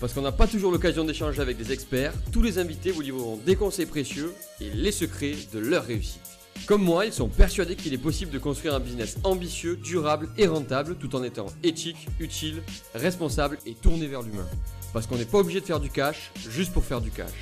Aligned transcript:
Parce 0.00 0.12
qu'on 0.12 0.22
n'a 0.22 0.32
pas 0.32 0.46
toujours 0.46 0.70
l'occasion 0.70 1.04
d'échanger 1.04 1.40
avec 1.40 1.56
des 1.56 1.72
experts, 1.72 2.12
tous 2.30 2.42
les 2.42 2.58
invités 2.58 2.92
vous 2.92 3.00
livreront 3.00 3.36
des 3.36 3.56
conseils 3.56 3.86
précieux 3.86 4.32
et 4.60 4.70
les 4.70 4.92
secrets 4.92 5.34
de 5.52 5.58
leur 5.58 5.84
réussite. 5.84 6.20
Comme 6.66 6.82
moi, 6.82 7.06
ils 7.06 7.12
sont 7.12 7.28
persuadés 7.28 7.74
qu'il 7.74 7.94
est 7.94 7.98
possible 7.98 8.30
de 8.30 8.38
construire 8.38 8.74
un 8.74 8.80
business 8.80 9.18
ambitieux, 9.24 9.76
durable 9.76 10.28
et 10.36 10.46
rentable 10.46 10.96
tout 10.96 11.16
en 11.16 11.22
étant 11.22 11.46
éthique, 11.64 12.08
utile, 12.20 12.62
responsable 12.94 13.58
et 13.66 13.74
tourné 13.74 14.06
vers 14.06 14.22
l'humain. 14.22 14.46
Parce 14.92 15.06
qu'on 15.06 15.16
n'est 15.16 15.24
pas 15.24 15.38
obligé 15.38 15.60
de 15.60 15.66
faire 15.66 15.80
du 15.80 15.90
cash 15.90 16.30
juste 16.48 16.72
pour 16.72 16.84
faire 16.84 17.00
du 17.00 17.10
cash. 17.10 17.32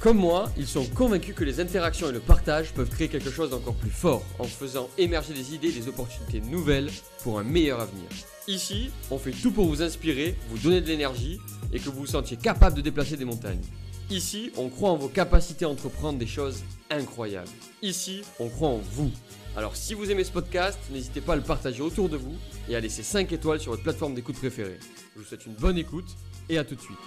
Comme 0.00 0.18
moi, 0.18 0.50
ils 0.58 0.66
sont 0.66 0.84
convaincus 0.84 1.34
que 1.34 1.44
les 1.44 1.60
interactions 1.60 2.10
et 2.10 2.12
le 2.12 2.20
partage 2.20 2.72
peuvent 2.72 2.90
créer 2.90 3.08
quelque 3.08 3.30
chose 3.30 3.50
d'encore 3.50 3.74
plus 3.74 3.90
fort 3.90 4.22
en 4.38 4.44
faisant 4.44 4.90
émerger 4.98 5.32
des 5.32 5.54
idées 5.54 5.68
et 5.68 5.80
des 5.80 5.88
opportunités 5.88 6.40
nouvelles 6.40 6.90
pour 7.22 7.38
un 7.38 7.44
meilleur 7.44 7.80
avenir. 7.80 8.04
Ici, 8.46 8.90
on 9.10 9.18
fait 9.18 9.30
tout 9.30 9.50
pour 9.50 9.66
vous 9.66 9.80
inspirer, 9.80 10.36
vous 10.50 10.58
donner 10.58 10.82
de 10.82 10.86
l'énergie 10.86 11.38
et 11.72 11.78
que 11.78 11.88
vous 11.88 12.00
vous 12.00 12.06
sentiez 12.06 12.36
capable 12.36 12.76
de 12.76 12.82
déplacer 12.82 13.16
des 13.16 13.24
montagnes. 13.24 13.62
Ici, 14.10 14.52
on 14.58 14.68
croit 14.68 14.90
en 14.90 14.96
vos 14.96 15.08
capacités 15.08 15.64
à 15.64 15.70
entreprendre 15.70 16.18
des 16.18 16.26
choses 16.26 16.62
incroyables. 16.90 17.48
Ici, 17.80 18.20
on 18.38 18.50
croit 18.50 18.68
en 18.68 18.78
vous. 18.92 19.10
Alors 19.56 19.76
si 19.76 19.94
vous 19.94 20.10
aimez 20.10 20.24
ce 20.24 20.32
podcast, 20.32 20.78
n'hésitez 20.90 21.22
pas 21.22 21.32
à 21.32 21.36
le 21.36 21.42
partager 21.42 21.80
autour 21.80 22.08
de 22.10 22.16
vous 22.16 22.34
et 22.68 22.76
à 22.76 22.80
laisser 22.80 23.02
5 23.02 23.32
étoiles 23.32 23.60
sur 23.60 23.70
votre 23.70 23.84
plateforme 23.84 24.14
d'écoute 24.14 24.36
préférée. 24.36 24.78
Je 25.14 25.20
vous 25.20 25.26
souhaite 25.26 25.46
une 25.46 25.54
bonne 25.54 25.78
écoute 25.78 26.08
et 26.48 26.58
à 26.58 26.64
tout 26.64 26.74
de 26.74 26.80
suite. 26.80 26.98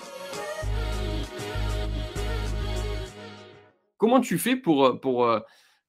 Comment 3.98 4.20
tu 4.22 4.38
fais 4.38 4.56
pour... 4.56 4.86
euh, 4.86 4.94
pour 4.94 5.26
euh, 5.26 5.40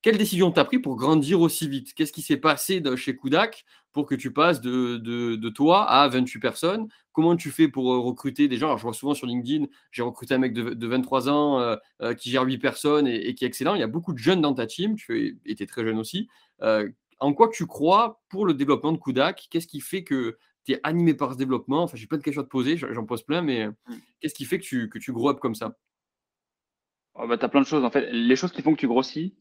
quelle 0.01 0.17
décision 0.17 0.53
tu 0.53 0.61
as 0.61 0.65
pris 0.65 0.79
pour 0.79 0.95
grandir 0.97 1.41
aussi 1.41 1.69
vite? 1.69 1.93
Qu'est-ce 1.95 2.13
qui 2.13 2.23
s'est 2.23 2.37
passé 2.37 2.81
de- 2.81 2.95
chez 2.95 3.17
Kudak 3.17 3.65
pour 3.93 4.07
que 4.07 4.15
tu 4.15 4.33
passes 4.33 4.61
de, 4.61 4.97
de- 4.99 5.35
de 5.35 5.49
toi 5.49 5.85
à 5.91 6.07
28 6.09 6.39
personnes? 6.39 6.87
Comment 7.13 7.35
tu 7.35 7.51
fais 7.51 7.67
pour 7.67 7.93
euh, 7.93 7.99
recruter 7.99 8.47
des 8.47 8.59
gens? 8.59 8.67
Alors, 8.69 8.79
je 8.79 8.85
vois 8.85 8.93
souvent 8.93 9.15
sur 9.15 9.27
LinkedIn, 9.27 9.67
j'ai 9.91 10.03
recruté 10.03 10.35
un 10.35 10.39
mec 10.39 10.53
de, 10.53 10.71
de 10.73 10.87
23 10.87 11.29
ans 11.29 11.59
euh, 11.61 11.75
euh, 12.03 12.15
qui 12.15 12.31
gère 12.31 12.45
8 12.45 12.59
personnes 12.59 13.09
et, 13.09 13.29
et 13.29 13.35
qui 13.35 13.45
est 13.45 13.49
excellent. 13.49 13.75
Il 13.75 13.81
y 13.81 13.83
a 13.83 13.89
beaucoup 13.89 14.13
de 14.13 14.19
jeunes 14.19 14.41
dans 14.41 14.55
ta 14.55 14.67
team, 14.67 14.95
tu 14.95 15.41
étais 15.45 15.67
très 15.67 15.83
jeune 15.83 15.99
aussi. 15.99 16.29
Euh, 16.63 16.89
en 17.19 17.33
quoi 17.35 17.49
tu 17.53 17.67
crois 17.67 18.23
pour 18.29 18.47
le 18.47 18.55
développement 18.55 18.93
de 18.93 18.99
Kudak? 18.99 19.49
Qu'est-ce 19.51 19.67
qui 19.67 19.81
fait 19.81 20.05
que 20.05 20.39
tu 20.65 20.75
es 20.75 20.81
animé 20.85 21.15
par 21.15 21.33
ce 21.33 21.39
développement? 21.39 21.83
Enfin, 21.83 21.97
j'ai 21.97 22.07
plein 22.07 22.19
de 22.19 22.23
questions 22.23 22.43
à 22.43 22.45
te 22.45 22.51
poser, 22.51 22.77
j'en 22.77 23.05
pose 23.05 23.25
plein, 23.25 23.43
mais 23.43 23.65
euh, 23.65 23.73
qu'est-ce 24.21 24.35
qui 24.35 24.45
fait 24.45 24.61
que 24.61 24.65
tu, 24.65 24.89
que 24.89 25.01
tu 25.01 25.13
grow 25.13 25.31
up 25.31 25.41
comme 25.41 25.57
ça? 25.57 25.77
Oh, 27.19 27.27
bah, 27.27 27.37
tu 27.37 27.45
as 27.45 27.49
plein 27.49 27.61
de 27.61 27.67
choses. 27.67 27.85
En 27.85 27.91
fait, 27.91 28.11
les 28.13 28.37
choses 28.37 28.53
qui 28.53 28.63
font 28.63 28.75
que 28.75 28.81
tu 28.81 28.87
grossis 28.87 29.35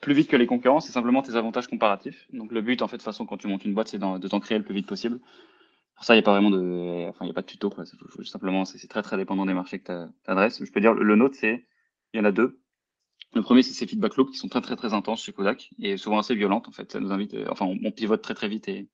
plus 0.00 0.14
vite 0.14 0.28
que 0.28 0.36
les 0.36 0.46
concurrents, 0.46 0.80
c'est 0.80 0.92
simplement 0.92 1.22
tes 1.22 1.34
avantages 1.34 1.66
comparatifs. 1.66 2.26
Donc, 2.32 2.52
le 2.52 2.60
but, 2.60 2.82
en 2.82 2.88
fait, 2.88 2.98
de 2.98 3.02
façon, 3.02 3.24
quand 3.24 3.38
tu 3.38 3.46
montes 3.46 3.64
une 3.64 3.72
boîte, 3.72 3.88
c'est 3.88 3.98
de 3.98 4.28
t'en 4.28 4.40
créer 4.40 4.58
le 4.58 4.64
plus 4.64 4.74
vite 4.74 4.86
possible. 4.86 5.20
Ça, 6.02 6.14
il 6.14 6.18
n'y 6.18 6.22
a 6.22 6.24
pas 6.24 6.32
vraiment 6.32 6.50
de, 6.50 7.08
enfin, 7.08 7.26
a 7.28 7.32
pas 7.32 7.40
de 7.40 7.46
tuto, 7.46 7.72
simplement, 8.24 8.64
c'est 8.64 8.88
très, 8.88 9.02
très 9.02 9.16
dépendant 9.16 9.46
des 9.46 9.54
marchés 9.54 9.78
que 9.78 10.06
tu 10.06 10.30
adresses. 10.30 10.62
Je 10.62 10.70
peux 10.70 10.80
dire, 10.80 10.92
le 10.92 11.16
nôtre, 11.16 11.36
c'est, 11.38 11.66
il 12.12 12.18
y 12.18 12.20
en 12.20 12.24
a 12.24 12.32
deux. 12.32 12.60
Le 13.34 13.42
premier, 13.42 13.62
c'est 13.62 13.72
ces 13.72 13.86
feedback 13.86 14.16
loops 14.16 14.32
qui 14.32 14.38
sont 14.38 14.48
très, 14.48 14.60
très, 14.60 14.76
très 14.76 14.92
intenses 14.92 15.22
chez 15.22 15.32
Kodak 15.32 15.70
et 15.78 15.96
souvent 15.96 16.18
assez 16.18 16.34
violentes, 16.34 16.68
en 16.68 16.72
fait. 16.72 16.92
Ça 16.92 17.00
nous 17.00 17.10
invite, 17.10 17.34
euh, 17.34 17.46
enfin, 17.50 17.64
on, 17.66 17.90
pivote 17.90 18.22
très, 18.22 18.34
très 18.34 18.48
vite 18.48 18.68
et 18.68 18.88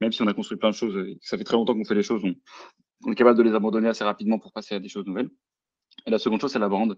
même 0.00 0.12
si 0.12 0.22
on 0.22 0.26
a 0.26 0.34
construit 0.34 0.58
plein 0.58 0.70
de 0.70 0.74
choses, 0.74 0.94
que 0.94 1.18
ça 1.20 1.36
fait 1.36 1.44
très 1.44 1.56
longtemps 1.56 1.74
qu'on 1.74 1.84
fait 1.84 1.94
les 1.94 2.02
choses, 2.02 2.22
on, 2.24 2.34
on 3.04 3.12
est 3.12 3.14
capable 3.14 3.38
de 3.38 3.42
les 3.42 3.54
abandonner 3.54 3.88
assez 3.88 4.04
rapidement 4.04 4.38
pour 4.38 4.52
passer 4.52 4.74
à 4.74 4.80
des 4.80 4.88
choses 4.88 5.06
nouvelles. 5.06 5.30
Et 6.06 6.10
la 6.10 6.18
seconde 6.18 6.40
chose, 6.40 6.52
c'est 6.52 6.58
la 6.58 6.68
brand. 6.68 6.96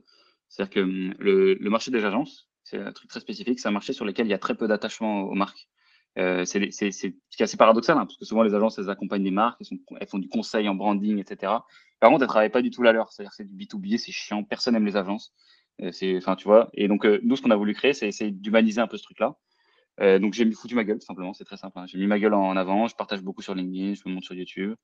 C'est-à-dire 0.49 0.75
que 0.75 0.81
hum, 0.81 1.15
le, 1.19 1.57
marché 1.71 1.91
des 1.91 2.05
agences, 2.05 2.49
c'est 2.65 2.79
un 2.79 2.93
truc 2.93 3.09
très 3.09 3.21
spécifique, 3.21 3.61
c'est 3.61 3.69
un 3.69 3.73
marché 3.73 3.93
sur 3.93 4.05
lequel 4.05 4.27
il 4.27 4.31
y 4.31 4.35
a 4.35 4.39
très 4.39 4.55
peu 4.55 4.69
d'attachement 4.69 5.23
aux 5.23 5.35
marques. 5.35 5.69
Euh, 6.19 6.45
c'est 6.45 6.71
assez 7.41 7.57
paradoxal, 7.57 7.97
hein, 7.97 8.07
parce 8.07 8.17
que 8.17 8.25
souvent 8.25 8.43
les 8.43 8.55
agences, 8.55 8.79
elles 8.79 8.91
accompagnent 8.91 9.23
des 9.23 9.31
marques, 9.31 9.61
elles, 10.01 10.09
font 10.09 10.19
du 10.19 10.29
conseil 10.29 10.69
en 10.69 10.75
branding, 10.75 11.19
etc. 11.19 11.53
Par 12.01 12.11
contre, 12.11 12.23
elles 12.23 12.29
travaillent 12.29 12.51
pas 12.51 12.63
du 12.63 12.71
tout 12.71 12.83
la 12.83 12.93
leur. 12.93 13.13
C'est-à-dire 13.13 13.33
c'est 13.33 13.45
du 13.45 13.55
B2B, 13.55 13.99
c'est 13.99 14.13
chiant, 14.13 14.43
personne 14.43 14.75
n'aime 14.75 14.87
les 14.87 14.97
agences. 14.97 15.33
Euh, 15.81 15.91
tu 15.93 16.45
vois. 16.45 16.71
Et 16.75 16.89
donc, 16.89 17.05
euh, 17.07 17.21
nous, 17.23 17.37
ce 17.37 17.43
qu'on 17.43 17.53
a 17.53 17.57
voulu 17.57 17.73
créer, 17.73 17.93
c'est 17.93 18.09
essayer 18.09 18.33
d'humaniser 18.33 18.81
un 18.81 18.89
peu 18.89 18.97
ce 18.97 19.05
truc-là. 19.05 19.37
Donc, 20.21 20.33
j'ai 20.33 20.49
foutu 20.53 20.77
ma 20.77 20.85
gueule, 20.85 21.01
simplement. 21.03 21.35
C'est 21.35 21.45
très 21.45 21.57
simple. 21.57 21.77
hein. 21.79 21.87
J'ai 21.87 21.99
mis 21.99 22.07
ma 22.07 22.21
gueule 22.21 22.35
en 22.35 22.57
avant. 22.57 22.87
Je 22.87 22.95
partage 22.95 23.21
beaucoup 23.21 23.43
sur 23.43 23.55
LinkedIn, 23.55 23.95
je 23.95 24.03
me 24.07 24.15
montre 24.15 24.27
sur 24.27 24.35
YouTube. 24.35 24.75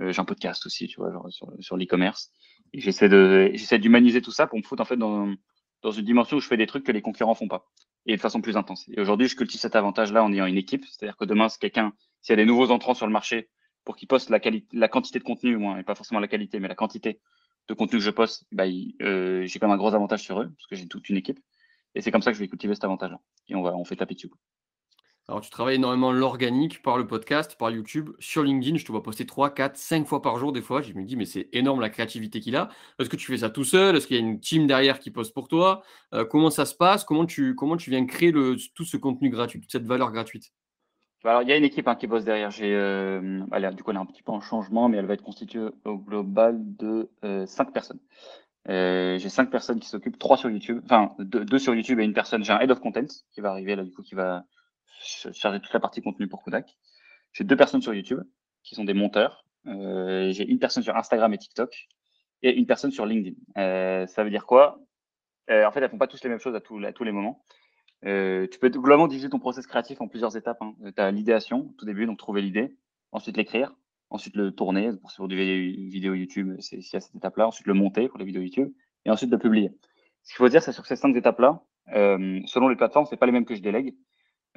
Euh, 0.00 0.12
j'ai 0.12 0.20
un 0.20 0.24
podcast 0.24 0.66
aussi, 0.66 0.86
tu 0.88 1.00
vois, 1.00 1.12
sur, 1.30 1.52
sur 1.60 1.76
l'e-commerce. 1.76 2.30
Et 2.72 2.80
j'essaie 2.80 3.08
de, 3.08 3.50
j'essaie 3.54 3.78
d'humaniser 3.78 4.22
tout 4.22 4.32
ça 4.32 4.46
pour 4.46 4.58
me 4.58 4.62
foutre 4.62 4.82
en 4.82 4.84
fait 4.84 4.96
dans, 4.96 5.34
dans 5.82 5.90
une 5.90 6.04
dimension 6.04 6.36
où 6.36 6.40
je 6.40 6.48
fais 6.48 6.56
des 6.56 6.66
trucs 6.66 6.84
que 6.84 6.92
les 6.92 7.02
concurrents 7.02 7.34
font 7.34 7.48
pas 7.48 7.66
et 8.06 8.16
de 8.16 8.20
façon 8.20 8.40
plus 8.40 8.56
intense. 8.56 8.88
Et 8.88 9.00
aujourd'hui, 9.00 9.28
je 9.28 9.36
cultive 9.36 9.60
cet 9.60 9.76
avantage-là 9.76 10.22
en 10.22 10.32
ayant 10.32 10.46
une 10.46 10.56
équipe. 10.56 10.84
C'est-à-dire 10.84 11.16
que 11.16 11.24
demain, 11.24 11.48
si 11.48 11.58
quelqu'un, 11.58 11.92
s'il 12.22 12.32
y 12.32 12.34
a 12.34 12.36
des 12.36 12.46
nouveaux 12.46 12.70
entrants 12.70 12.94
sur 12.94 13.06
le 13.06 13.12
marché 13.12 13.50
pour 13.84 13.96
qu'ils 13.96 14.08
postent 14.08 14.30
la 14.30 14.40
qualité, 14.40 14.66
la 14.76 14.88
quantité 14.88 15.18
de 15.18 15.24
contenu, 15.24 15.58
et 15.78 15.82
pas 15.82 15.94
forcément 15.94 16.20
la 16.20 16.28
qualité, 16.28 16.60
mais 16.60 16.68
la 16.68 16.74
quantité 16.74 17.20
de 17.68 17.74
contenu 17.74 17.98
que 17.98 18.04
je 18.04 18.10
poste, 18.10 18.44
bah, 18.52 18.64
euh, 19.02 19.44
j'ai 19.46 19.58
quand 19.58 19.66
même 19.66 19.74
un 19.74 19.78
gros 19.78 19.94
avantage 19.94 20.22
sur 20.22 20.40
eux 20.40 20.48
parce 20.48 20.66
que 20.68 20.76
j'ai 20.76 20.86
toute 20.86 21.08
une 21.08 21.16
équipe. 21.16 21.40
Et 21.94 22.00
c'est 22.00 22.10
comme 22.10 22.22
ça 22.22 22.30
que 22.30 22.36
je 22.36 22.42
vais 22.42 22.48
cultiver 22.48 22.74
cet 22.74 22.84
avantage-là. 22.84 23.20
Et 23.48 23.54
on 23.54 23.62
va, 23.62 23.74
on 23.74 23.84
fait 23.84 23.96
taper 23.96 24.14
dessus. 24.14 24.30
Alors, 25.28 25.40
tu 25.40 25.50
travailles 25.50 25.74
énormément 25.76 26.12
l'organique 26.12 26.82
par 26.82 26.98
le 26.98 27.06
podcast, 27.06 27.56
par 27.58 27.70
YouTube, 27.70 28.10
sur 28.20 28.44
LinkedIn. 28.44 28.76
Je 28.76 28.84
te 28.84 28.92
vois 28.92 29.02
poster 29.02 29.26
3, 29.26 29.50
4, 29.54 29.76
5 29.76 30.06
fois 30.06 30.22
par 30.22 30.38
jour 30.38 30.52
des 30.52 30.62
fois. 30.62 30.82
Je 30.82 30.92
me 30.92 31.02
dis, 31.04 31.16
mais 31.16 31.24
c'est 31.24 31.48
énorme 31.52 31.80
la 31.80 31.90
créativité 31.90 32.38
qu'il 32.38 32.54
a. 32.54 32.68
Est-ce 33.00 33.08
que 33.08 33.16
tu 33.16 33.26
fais 33.26 33.38
ça 33.38 33.50
tout 33.50 33.64
seul? 33.64 33.96
Est-ce 33.96 34.06
qu'il 34.06 34.16
y 34.16 34.20
a 34.20 34.22
une 34.22 34.38
team 34.38 34.68
derrière 34.68 35.00
qui 35.00 35.10
poste 35.10 35.34
pour 35.34 35.48
toi? 35.48 35.82
Euh, 36.14 36.24
Comment 36.24 36.50
ça 36.50 36.64
se 36.64 36.76
passe? 36.76 37.04
Comment 37.04 37.26
tu, 37.26 37.56
comment 37.56 37.76
tu 37.76 37.90
viens 37.90 38.06
créer 38.06 38.30
le, 38.30 38.56
tout 38.74 38.84
ce 38.84 38.96
contenu 38.96 39.28
gratuit, 39.30 39.60
toute 39.60 39.72
cette 39.72 39.86
valeur 39.86 40.12
gratuite? 40.12 40.52
Bah, 41.24 41.30
Alors, 41.30 41.42
il 41.42 41.48
y 41.48 41.52
a 41.52 41.56
une 41.56 41.64
équipe 41.64 41.88
hein, 41.88 41.96
qui 41.96 42.06
bosse 42.06 42.24
derrière. 42.24 42.50
J'ai, 42.52 42.72
euh, 42.72 43.40
du 43.72 43.82
coup, 43.82 43.90
elle 43.90 43.96
est 43.96 44.00
un 44.00 44.06
petit 44.06 44.22
peu 44.22 44.30
en 44.32 44.40
changement, 44.40 44.88
mais 44.88 44.98
elle 44.98 45.06
va 45.06 45.14
être 45.14 45.24
constituée 45.24 45.68
au 45.84 45.98
global 45.98 46.56
de 46.76 47.10
euh, 47.24 47.46
cinq 47.46 47.72
personnes. 47.72 47.98
Euh, 48.68 49.18
j'ai 49.18 49.28
cinq 49.28 49.50
personnes 49.50 49.80
qui 49.80 49.88
s'occupent, 49.88 50.18
trois 50.18 50.36
sur 50.36 50.50
YouTube, 50.50 50.80
enfin 50.84 51.14
deux 51.18 51.58
sur 51.58 51.74
YouTube 51.74 52.00
et 52.00 52.04
une 52.04 52.14
personne. 52.14 52.44
J'ai 52.44 52.52
un 52.52 52.60
head 52.60 52.70
of 52.70 52.80
content 52.80 53.06
qui 53.32 53.40
va 53.40 53.50
arriver 53.50 53.76
là, 53.76 53.84
du 53.84 53.92
coup, 53.92 54.02
qui 54.02 54.14
va 54.14 54.44
ch- 55.00 55.32
charger 55.34 55.60
toute 55.60 55.72
la 55.72 55.80
partie 55.80 56.02
contenu 56.02 56.28
pour 56.28 56.42
Kodak. 56.42 56.76
J'ai 57.32 57.44
deux 57.44 57.56
personnes 57.56 57.82
sur 57.82 57.94
YouTube 57.94 58.20
qui 58.62 58.74
sont 58.74 58.84
des 58.84 58.94
monteurs. 58.94 59.44
Euh, 59.66 60.30
j'ai 60.32 60.46
une 60.46 60.58
personne 60.58 60.82
sur 60.82 60.96
Instagram 60.96 61.32
et 61.34 61.38
TikTok 61.38 61.88
et 62.42 62.54
une 62.56 62.66
personne 62.66 62.90
sur 62.90 63.06
LinkedIn. 63.06 63.36
Euh, 63.58 64.06
ça 64.06 64.24
veut 64.24 64.30
dire 64.30 64.46
quoi? 64.46 64.78
Euh, 65.50 65.66
En 65.66 65.72
fait, 65.72 65.80
elles 65.80 65.90
font 65.90 65.98
pas 65.98 66.06
tous 66.06 66.22
les 66.22 66.30
mêmes 66.30 66.38
choses 66.38 66.54
à, 66.54 66.60
tous 66.60 66.78
les 66.78 67.12
moments. 67.12 67.42
Tu 68.02 68.58
peux 68.60 68.68
globalement 68.68 69.08
diviser 69.08 69.28
ton 69.28 69.38
process 69.38 69.66
créatif 69.66 70.00
en 70.00 70.08
plusieurs 70.08 70.36
étapes. 70.36 70.58
Hein. 70.60 70.74
Tu 70.94 71.02
as 71.02 71.10
l'idéation 71.10 71.68
au 71.70 71.74
tout 71.78 71.84
début, 71.84 72.06
donc 72.06 72.18
trouver 72.18 72.42
l'idée, 72.42 72.76
ensuite 73.10 73.36
l'écrire, 73.36 73.74
ensuite 74.10 74.36
le 74.36 74.52
tourner 74.52 74.92
pour 75.00 75.10
sur 75.10 75.26
du 75.26 75.36
vidéo, 75.36 75.90
vidéo 75.90 76.14
YouTube, 76.14 76.54
c'est 76.60 76.78
à 76.94 77.00
cette 77.00 77.16
étape-là, 77.16 77.48
ensuite 77.48 77.66
le 77.66 77.74
monter 77.74 78.08
pour 78.08 78.18
les 78.18 78.24
vidéos 78.24 78.42
YouTube, 78.42 78.72
et 79.04 79.10
ensuite 79.10 79.30
le 79.30 79.38
publier. 79.38 79.72
Ce 80.22 80.32
qu'il 80.32 80.38
faut 80.38 80.48
dire, 80.48 80.62
c'est 80.62 80.72
sur 80.72 80.86
ces 80.86 80.94
cinq 80.96 81.16
étapes-là, 81.16 81.60
selon 81.88 82.68
les 82.68 82.76
plateformes, 82.76 83.06
c'est 83.06 83.16
pas 83.16 83.26
les 83.26 83.32
mêmes 83.32 83.46
que 83.46 83.56
je 83.56 83.62
délègue. 83.62 83.96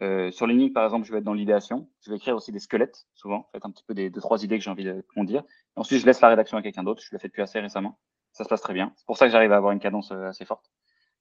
Euh, 0.02 0.32
sur 0.32 0.48
LinkedIn, 0.48 0.74
par 0.74 0.86
exemple, 0.86 1.06
je 1.06 1.12
vais 1.12 1.18
être 1.18 1.26
dans 1.26 1.34
l'idéation. 1.34 1.90
Je 2.02 2.10
vais 2.10 2.18
écrire 2.18 2.36
aussi 2.36 2.52
des 2.52 2.60
squelettes, 2.60 3.06
souvent, 3.14 3.40
en 3.40 3.50
fait, 3.52 3.66
un 3.66 3.72
petit 3.72 3.84
peu 3.84 3.94
des 3.94 4.10
deux, 4.10 4.22
trois 4.22 4.44
idées 4.44 4.58
que 4.58 4.64
j'ai 4.64 4.70
envie 4.70 4.86
de 4.86 5.04
dire. 5.26 5.44
Ensuite, 5.76 6.00
je 6.02 6.06
laisse 6.06 6.22
la 6.22 6.30
rédaction 6.30 6.58
à 6.58 6.62
quelqu'un 6.62 6.84
d'autre. 6.84 7.02
Je 7.04 7.10
le 7.12 7.20
fais 7.20 7.28
depuis 7.28 7.42
assez 7.42 7.60
récemment. 7.60 8.00
Ça 8.32 8.44
se 8.44 8.50
passe 8.50 8.62
très 8.62 8.74
bien. 8.74 8.94
C'est 8.96 9.06
pour 9.06 9.18
ça 9.18 9.26
que 9.26 9.32
j'arrive 9.32 9.52
à 9.52 9.58
avoir 9.58 9.72
une 9.74 9.80
cadence 9.80 10.12
euh, 10.12 10.28
assez 10.28 10.46
forte 10.46 10.72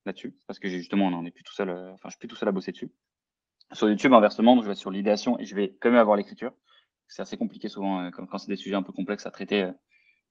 là-dessus, 0.07 0.37
parce 0.47 0.59
que 0.59 0.69
justement, 0.69 1.07
on 1.07 1.11
n'en 1.11 1.25
est 1.25 1.31
plus 1.31 1.43
tout 1.43 1.53
seul. 1.53 1.71
euh, 1.71 1.93
Enfin, 1.95 2.09
je 2.09 2.11
suis 2.11 2.19
plus 2.19 2.29
tout 2.29 2.37
seul 2.37 2.49
à 2.49 2.53
bosser 2.53 2.73
dessus. 2.73 2.93
Sur 3.73 3.89
YouTube, 3.89 4.13
inversement, 4.13 4.61
je 4.61 4.67
vais 4.67 4.73
être 4.73 4.79
sur 4.79 4.91
l'idéation 4.91 5.39
et 5.39 5.45
je 5.45 5.55
vais 5.55 5.77
quand 5.81 5.91
même 5.91 5.99
avoir 5.99 6.17
l'écriture. 6.17 6.53
C'est 7.09 7.23
assez 7.23 7.37
compliqué 7.37 7.69
souvent 7.69 8.03
euh, 8.03 8.11
quand, 8.11 8.39
c'est 8.39 8.49
des 8.49 8.57
sujets 8.57 8.77
un 8.77 8.83
peu 8.83 8.93
complexes 8.93 9.27
à 9.27 9.31
traiter. 9.31 9.71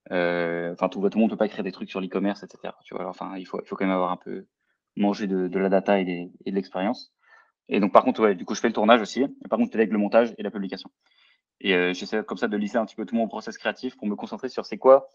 Enfin, 0.09 0.87
tout, 0.89 1.01
le 1.01 1.19
monde 1.19 1.29
peut 1.29 1.37
pas 1.37 1.47
écrire 1.47 1.63
des 1.63 1.71
trucs 1.71 1.89
sur 1.89 1.99
l'e-commerce, 1.99 2.43
etc. 2.43 2.73
Tu 2.85 2.93
vois, 2.93 3.01
alors, 3.01 3.09
enfin, 3.11 3.35
il 3.37 3.45
faut, 3.45 3.59
il 3.61 3.67
faut 3.67 3.75
quand 3.75 3.85
même 3.85 3.93
avoir 3.93 4.11
un 4.11 4.17
peu 4.17 4.47
mangé 4.95 5.27
de, 5.27 5.59
la 5.59 5.69
data 5.69 5.99
et, 5.99 6.31
et 6.45 6.51
de 6.51 6.55
l'expérience. 6.55 7.13
Et 7.69 7.79
donc, 7.79 7.91
par 7.91 8.03
contre, 8.03 8.21
ouais, 8.21 8.35
du 8.35 8.45
coup, 8.45 8.55
je 8.55 8.61
fais 8.61 8.67
le 8.67 8.73
tournage 8.73 9.01
aussi. 9.01 9.25
Par 9.49 9.57
contre, 9.57 9.71
je 9.71 9.77
délègue 9.77 9.91
le 9.91 9.97
montage 9.97 10.33
et 10.37 10.43
la 10.43 10.51
publication. 10.51 10.89
Et 11.59 11.73
euh, 11.73 11.93
j'essaie 11.93 12.23
comme 12.23 12.37
ça 12.37 12.47
de 12.47 12.57
lisser 12.57 12.77
un 12.77 12.85
petit 12.85 12.95
peu 12.95 13.05
tout 13.05 13.15
mon 13.15 13.27
process 13.27 13.57
créatif 13.57 13.95
pour 13.97 14.07
me 14.07 14.15
concentrer 14.15 14.49
sur 14.49 14.65
c'est 14.65 14.77
quoi, 14.77 15.09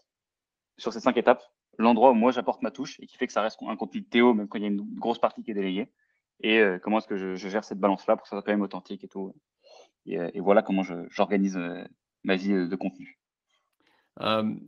sur 0.77 0.91
ces 0.91 0.99
cinq 0.99 1.17
étapes, 1.17 1.43
l'endroit 1.77 2.11
où 2.11 2.15
moi 2.15 2.31
j'apporte 2.31 2.61
ma 2.61 2.71
touche 2.71 2.99
et 2.99 3.07
qui 3.07 3.17
fait 3.17 3.27
que 3.27 3.33
ça 3.33 3.41
reste 3.41 3.59
un 3.61 3.75
contenu 3.75 4.01
de 4.01 4.05
Théo, 4.05 4.33
même 4.33 4.47
quand 4.47 4.57
il 4.57 4.61
y 4.61 4.65
a 4.65 4.69
une 4.69 4.83
grosse 4.99 5.19
partie 5.19 5.43
qui 5.43 5.51
est 5.51 5.55
déléguée. 5.55 5.89
Et 6.41 6.59
euh, 6.59 6.79
comment 6.79 6.97
est-ce 6.97 7.07
que 7.07 7.15
je, 7.15 7.35
gère 7.35 7.63
cette 7.63 7.79
balance-là 7.79 8.17
pour 8.17 8.23
que 8.23 8.29
ça 8.29 8.35
soit 8.35 8.43
quand 8.43 8.51
même 8.51 8.61
authentique 8.61 9.03
et 9.03 9.07
tout. 9.07 9.33
Et, 10.05 10.19
euh, 10.19 10.29
voilà 10.35 10.61
comment 10.61 10.83
j'organise 11.09 11.57
ma 12.23 12.35
vie 12.35 12.49
de 12.49 12.75
contenu. 12.75 13.17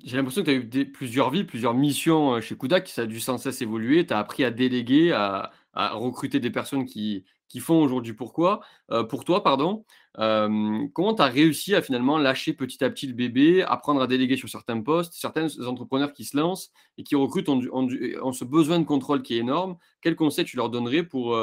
j'ai 0.03 0.17
l'impression 0.17 0.43
que 0.43 0.49
tu 0.49 0.77
as 0.77 0.81
eu 0.81 0.91
plusieurs 0.91 1.29
vies, 1.29 1.43
plusieurs 1.43 1.73
missions 1.73 2.39
chez 2.39 2.57
Kudak, 2.57 2.87
ça 2.87 3.01
a 3.01 3.05
dû 3.05 3.19
sans 3.19 3.37
cesse 3.37 3.61
évoluer. 3.61 4.05
Tu 4.05 4.13
as 4.13 4.19
appris 4.19 4.45
à 4.45 4.51
déléguer, 4.51 5.11
à, 5.11 5.51
recruter 5.75 6.39
des 6.39 6.51
personnes 6.51 6.85
qui, 6.85 7.25
qui 7.47 7.59
font 7.59 7.81
aujourd'hui 7.81 8.13
pourquoi, 8.13 8.61
pour 9.09 9.25
toi. 9.25 9.43
pardon. 9.43 9.85
comment 10.15 11.13
tu 11.15 11.21
as 11.21 11.25
réussi 11.25 11.75
à 11.75 11.81
finalement 11.81 12.17
lâcher 12.17 12.53
petit 12.53 12.83
à 12.83 12.89
petit 12.89 13.07
le 13.07 13.13
bébé, 13.13 13.63
apprendre 13.63 14.01
à 14.01 14.07
déléguer 14.07 14.37
sur 14.37 14.49
certains 14.49 14.81
postes, 14.81 15.13
certains 15.13 15.47
entrepreneurs 15.65 16.13
qui 16.13 16.25
se 16.25 16.37
lancent 16.37 16.71
et 16.97 17.03
qui 17.03 17.15
recrutent 17.15 17.49
ont, 17.49 18.31
ce 18.33 18.45
besoin 18.45 18.79
de 18.79 18.85
contrôle 18.85 19.21
qui 19.21 19.35
est 19.35 19.39
énorme? 19.39 19.77
Quel 20.01 20.15
conseil 20.15 20.45
tu 20.45 20.57
leur 20.57 20.69
donnerais 20.69 21.03
pour, 21.03 21.37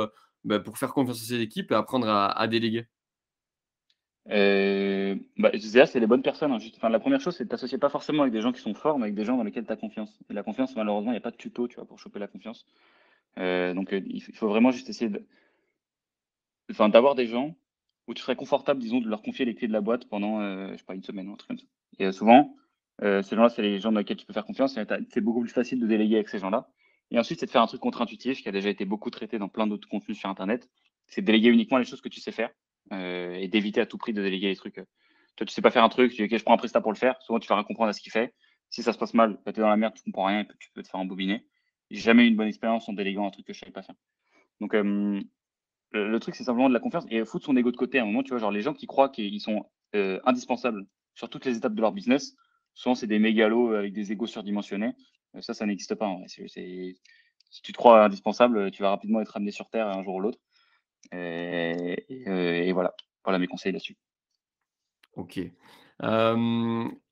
bah, 0.44 0.61
pour 0.61 0.79
faire 0.79 0.93
confiance 0.93 1.23
à 1.23 1.25
ces 1.25 1.40
équipes 1.40 1.73
et 1.73 1.75
apprendre 1.75 2.08
à 2.08 2.46
déléguer? 2.49 2.87
Euh, 4.31 5.17
bah, 5.37 5.50
c'est 5.52 6.00
les 6.00 6.06
bonnes 6.06 6.23
personnes. 6.23 6.52
Hein, 6.52 6.58
enfin, 6.76 6.88
la 6.88 7.00
première 7.00 7.20
chose, 7.20 7.37
c'est 7.37 7.44
de 7.44 7.49
t'associer 7.49 7.79
pas 7.79 7.88
forcément 7.88 8.23
avec 8.23 8.32
des 8.32 8.40
gens 8.40 8.52
qui 8.52 8.61
sont 8.61 8.75
forts, 8.75 8.99
mais 8.99 9.05
avec 9.05 9.14
des 9.14 9.25
gens 9.25 9.37
dans 9.37 9.43
lesquels 9.43 9.67
tu 9.67 9.73
as 9.73 9.76
confiance. 9.76 10.17
Et 10.31 10.34
la 10.34 10.43
confiance, 10.43 10.76
malheureusement, 10.76 11.11
il 11.11 11.14
n'y 11.14 11.19
a 11.19 11.23
pas 11.23 11.31
de 11.31 11.37
tuto 11.37 11.69
tu 11.69 11.76
vois, 11.76 11.84
pour 11.84 11.99
choper 11.99 12.19
la 12.19 12.29
confiance. 12.29 12.64
Euh, 13.38 13.75
donc, 13.75 13.93
euh, 13.93 14.00
il 14.06 14.20
faut 14.20 14.49
vraiment 14.49 14.70
juste 14.70 14.88
essayer 14.88 15.11
d'avoir 16.69 17.14
des 17.14 17.26
gens 17.26 17.55
où 18.08 18.14
tu 18.14 18.23
serais 18.23 18.37
confortable, 18.37 18.81
disons, 18.81 19.00
de 19.00 19.08
leur 19.08 19.23
confier 19.23 19.44
les 19.44 19.55
clés 19.55 19.69
de 19.69 19.73
la 19.73 19.81
boîte 19.81 20.08
pendant, 20.08 20.40
je 20.70 20.76
sais 20.76 20.84
pas, 20.84 20.94
une 20.94 21.02
semaine 21.02 21.29
ou 21.29 21.32
un 21.32 21.37
truc 21.37 21.49
comme 21.49 21.58
ça. 21.58 21.67
Et 21.99 22.11
souvent, 22.11 22.56
ces 23.00 23.23
gens-là, 23.37 23.49
c'est 23.49 23.62
les 23.62 23.79
gens 23.79 23.93
dans 23.93 24.00
lesquels 24.00 24.17
tu 24.17 24.26
peux 24.26 24.32
faire 24.32 24.44
confiance. 24.44 24.76
C'est 25.11 25.20
beaucoup 25.20 25.40
plus 25.40 25.52
facile 25.52 25.79
de 25.79 25.87
déléguer 25.87 26.17
avec 26.17 26.29
ces 26.29 26.38
gens-là. 26.38 26.69
Et 27.12 27.19
ensuite, 27.19 27.40
c'est 27.40 27.46
de 27.46 27.50
faire 27.50 27.62
un 27.62 27.67
truc 27.67 27.81
contre-intuitif 27.81 28.43
qui 28.43 28.49
a 28.49 28.52
déjà 28.52 28.70
été 28.70 28.84
beaucoup 28.87 29.11
traité 29.11 29.38
dans 29.38 29.49
plein 29.49 29.67
d'autres 29.67 29.87
contenus 29.87 30.19
sur 30.19 30.31
Internet. 30.31 30.69
C'est 31.06 31.20
de 31.20 31.26
déléguer 31.26 31.50
uniquement 31.50 31.79
les 31.79 31.84
choses 31.84 32.00
que 32.00 32.08
tu 32.08 32.20
sais 32.20 32.32
faire 32.32 32.50
euh, 32.93 33.34
et 33.34 33.49
d'éviter 33.49 33.81
à 33.82 33.87
tout 33.87 33.99
prix 33.99 34.14
de 34.14 34.23
déléguer 34.23 34.49
les 34.49 34.56
trucs. 34.56 34.81
Toi, 35.37 35.46
tu 35.46 35.52
sais 35.52 35.62
pas 35.62 35.70
faire 35.70 35.84
un 35.84 35.90
truc, 35.90 36.12
tu 36.12 36.26
dis, 36.26 36.34
ok, 36.34 36.38
je 36.38 36.44
prends 36.44 36.55
un 36.55 36.58
prestat 36.58 36.81
pour 36.81 36.90
le 36.90 36.96
faire. 36.96 37.20
Souvent, 37.23 37.38
tu 37.38 37.46
fais 37.46 37.55
rien 37.55 37.64
comprendre 37.64 37.90
à 37.90 37.93
ce 37.93 38.00
qu'il 38.00 38.11
fait. 38.11 38.34
Si 38.70 38.82
ça 38.82 38.94
se 38.94 38.99
passe 38.99 39.12
mal, 39.12 39.38
bah, 39.44 39.52
tu 39.52 39.61
es 39.61 39.62
dans 39.62 39.69
la 39.69 39.76
merde, 39.76 39.93
tu 39.94 40.02
comprends 40.05 40.25
rien, 40.25 40.40
et 40.40 40.46
tu 40.58 40.70
peux 40.73 40.82
te 40.82 40.88
faire 40.88 41.00
embobiner. 41.00 41.46
Jamais 41.92 42.26
une 42.26 42.36
bonne 42.36 42.48
expérience 42.48 42.88
en 42.88 42.94
déléguant 42.94 43.26
un 43.26 43.30
truc 43.30 43.46
que 43.46 43.52
je 43.52 43.58
savais 43.60 43.72
pas 43.72 43.82
faire. 43.82 43.94
Donc, 44.60 44.74
euh, 44.74 45.20
le, 45.92 46.18
truc, 46.20 46.34
c'est 46.34 46.44
simplement 46.44 46.68
de 46.68 46.74
la 46.74 46.80
confiance 46.80 47.04
et 47.10 47.24
foutre 47.24 47.44
son 47.44 47.56
ego 47.56 47.70
de 47.70 47.76
côté 47.76 47.98
à 47.98 48.02
un 48.02 48.06
moment. 48.06 48.22
Tu 48.22 48.30
vois, 48.30 48.38
genre, 48.38 48.50
les 48.50 48.62
gens 48.62 48.72
qui 48.72 48.86
croient 48.86 49.10
qu'ils 49.10 49.40
sont 49.40 49.66
euh, 49.94 50.18
indispensables 50.24 50.86
sur 51.14 51.28
toutes 51.28 51.44
les 51.44 51.56
étapes 51.56 51.74
de 51.74 51.80
leur 51.82 51.92
business, 51.92 52.34
souvent, 52.72 52.94
c'est 52.94 53.06
des 53.06 53.18
mégalos 53.18 53.74
avec 53.74 53.92
des 53.92 54.10
égos 54.10 54.26
surdimensionnés. 54.26 54.94
ça, 55.40 55.52
ça 55.52 55.66
n'existe 55.66 55.94
pas. 55.94 56.10
si 56.26 57.62
tu 57.62 57.72
te 57.72 57.76
crois 57.76 58.06
indispensable, 58.06 58.70
tu 58.70 58.82
vas 58.82 58.90
rapidement 58.90 59.20
être 59.20 59.36
amené 59.36 59.50
sur 59.50 59.68
Terre 59.68 59.88
un 59.88 60.02
jour 60.02 60.14
ou 60.14 60.20
l'autre. 60.20 60.38
Et, 61.12 62.06
et, 62.08 62.72
voilà, 62.72 62.94
voilà 63.22 63.38
mes 63.38 63.48
conseils 63.48 63.72
là-dessus. 63.72 63.98
Ok. 65.16 65.40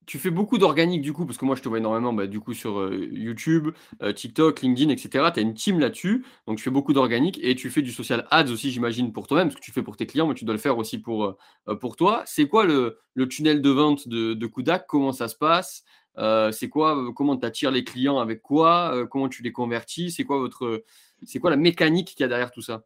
Tu 0.06 0.18
fais 0.18 0.30
beaucoup 0.30 0.58
d'organique 0.58 1.02
du 1.02 1.12
coup, 1.12 1.26
parce 1.26 1.38
que 1.38 1.44
moi 1.44 1.54
je 1.56 1.62
te 1.62 1.68
vois 1.68 1.78
énormément 1.78 2.12
bah, 2.12 2.26
du 2.26 2.40
coup 2.40 2.54
sur 2.54 2.92
YouTube, 2.92 3.70
TikTok, 4.14 4.62
LinkedIn, 4.62 4.90
etc. 4.90 5.30
Tu 5.32 5.40
as 5.40 5.42
une 5.42 5.54
team 5.54 5.78
là-dessus, 5.78 6.24
donc 6.46 6.58
tu 6.58 6.64
fais 6.64 6.70
beaucoup 6.70 6.92
d'organique 6.92 7.38
et 7.42 7.54
tu 7.54 7.70
fais 7.70 7.82
du 7.82 7.92
social 7.92 8.26
ads 8.30 8.50
aussi, 8.50 8.70
j'imagine, 8.70 9.12
pour 9.12 9.26
toi-même, 9.26 9.48
parce 9.48 9.60
que 9.60 9.64
tu 9.64 9.72
fais 9.72 9.82
pour 9.82 9.96
tes 9.96 10.06
clients, 10.06 10.26
mais 10.26 10.34
tu 10.34 10.44
dois 10.44 10.54
le 10.54 10.60
faire 10.60 10.78
aussi 10.78 10.98
pour, 10.98 11.36
pour 11.80 11.96
toi. 11.96 12.22
C'est 12.26 12.48
quoi 12.48 12.64
le, 12.64 12.98
le, 13.14 13.28
tunnel 13.28 13.62
de 13.62 13.70
vente 13.70 14.08
de, 14.08 14.34
de 14.34 14.46
Kudak 14.46 14.86
Comment 14.88 15.12
ça 15.12 15.28
se 15.28 15.36
passe? 15.36 15.84
C'est 16.16 16.68
quoi 16.68 17.12
Comment 17.14 17.36
tu 17.36 17.46
attires 17.46 17.70
les 17.70 17.84
clients 17.84 18.18
avec 18.18 18.42
quoi? 18.42 19.06
Comment 19.10 19.28
tu 19.28 19.42
les 19.42 19.52
convertis? 19.52 20.10
C'est 20.10 20.24
quoi 20.24 20.38
votre, 20.38 20.84
c'est 21.24 21.38
quoi 21.38 21.50
la 21.50 21.56
mécanique 21.56 22.08
qu'il 22.08 22.20
y 22.20 22.24
a 22.24 22.28
derrière 22.28 22.50
tout 22.50 22.62
ça? 22.62 22.84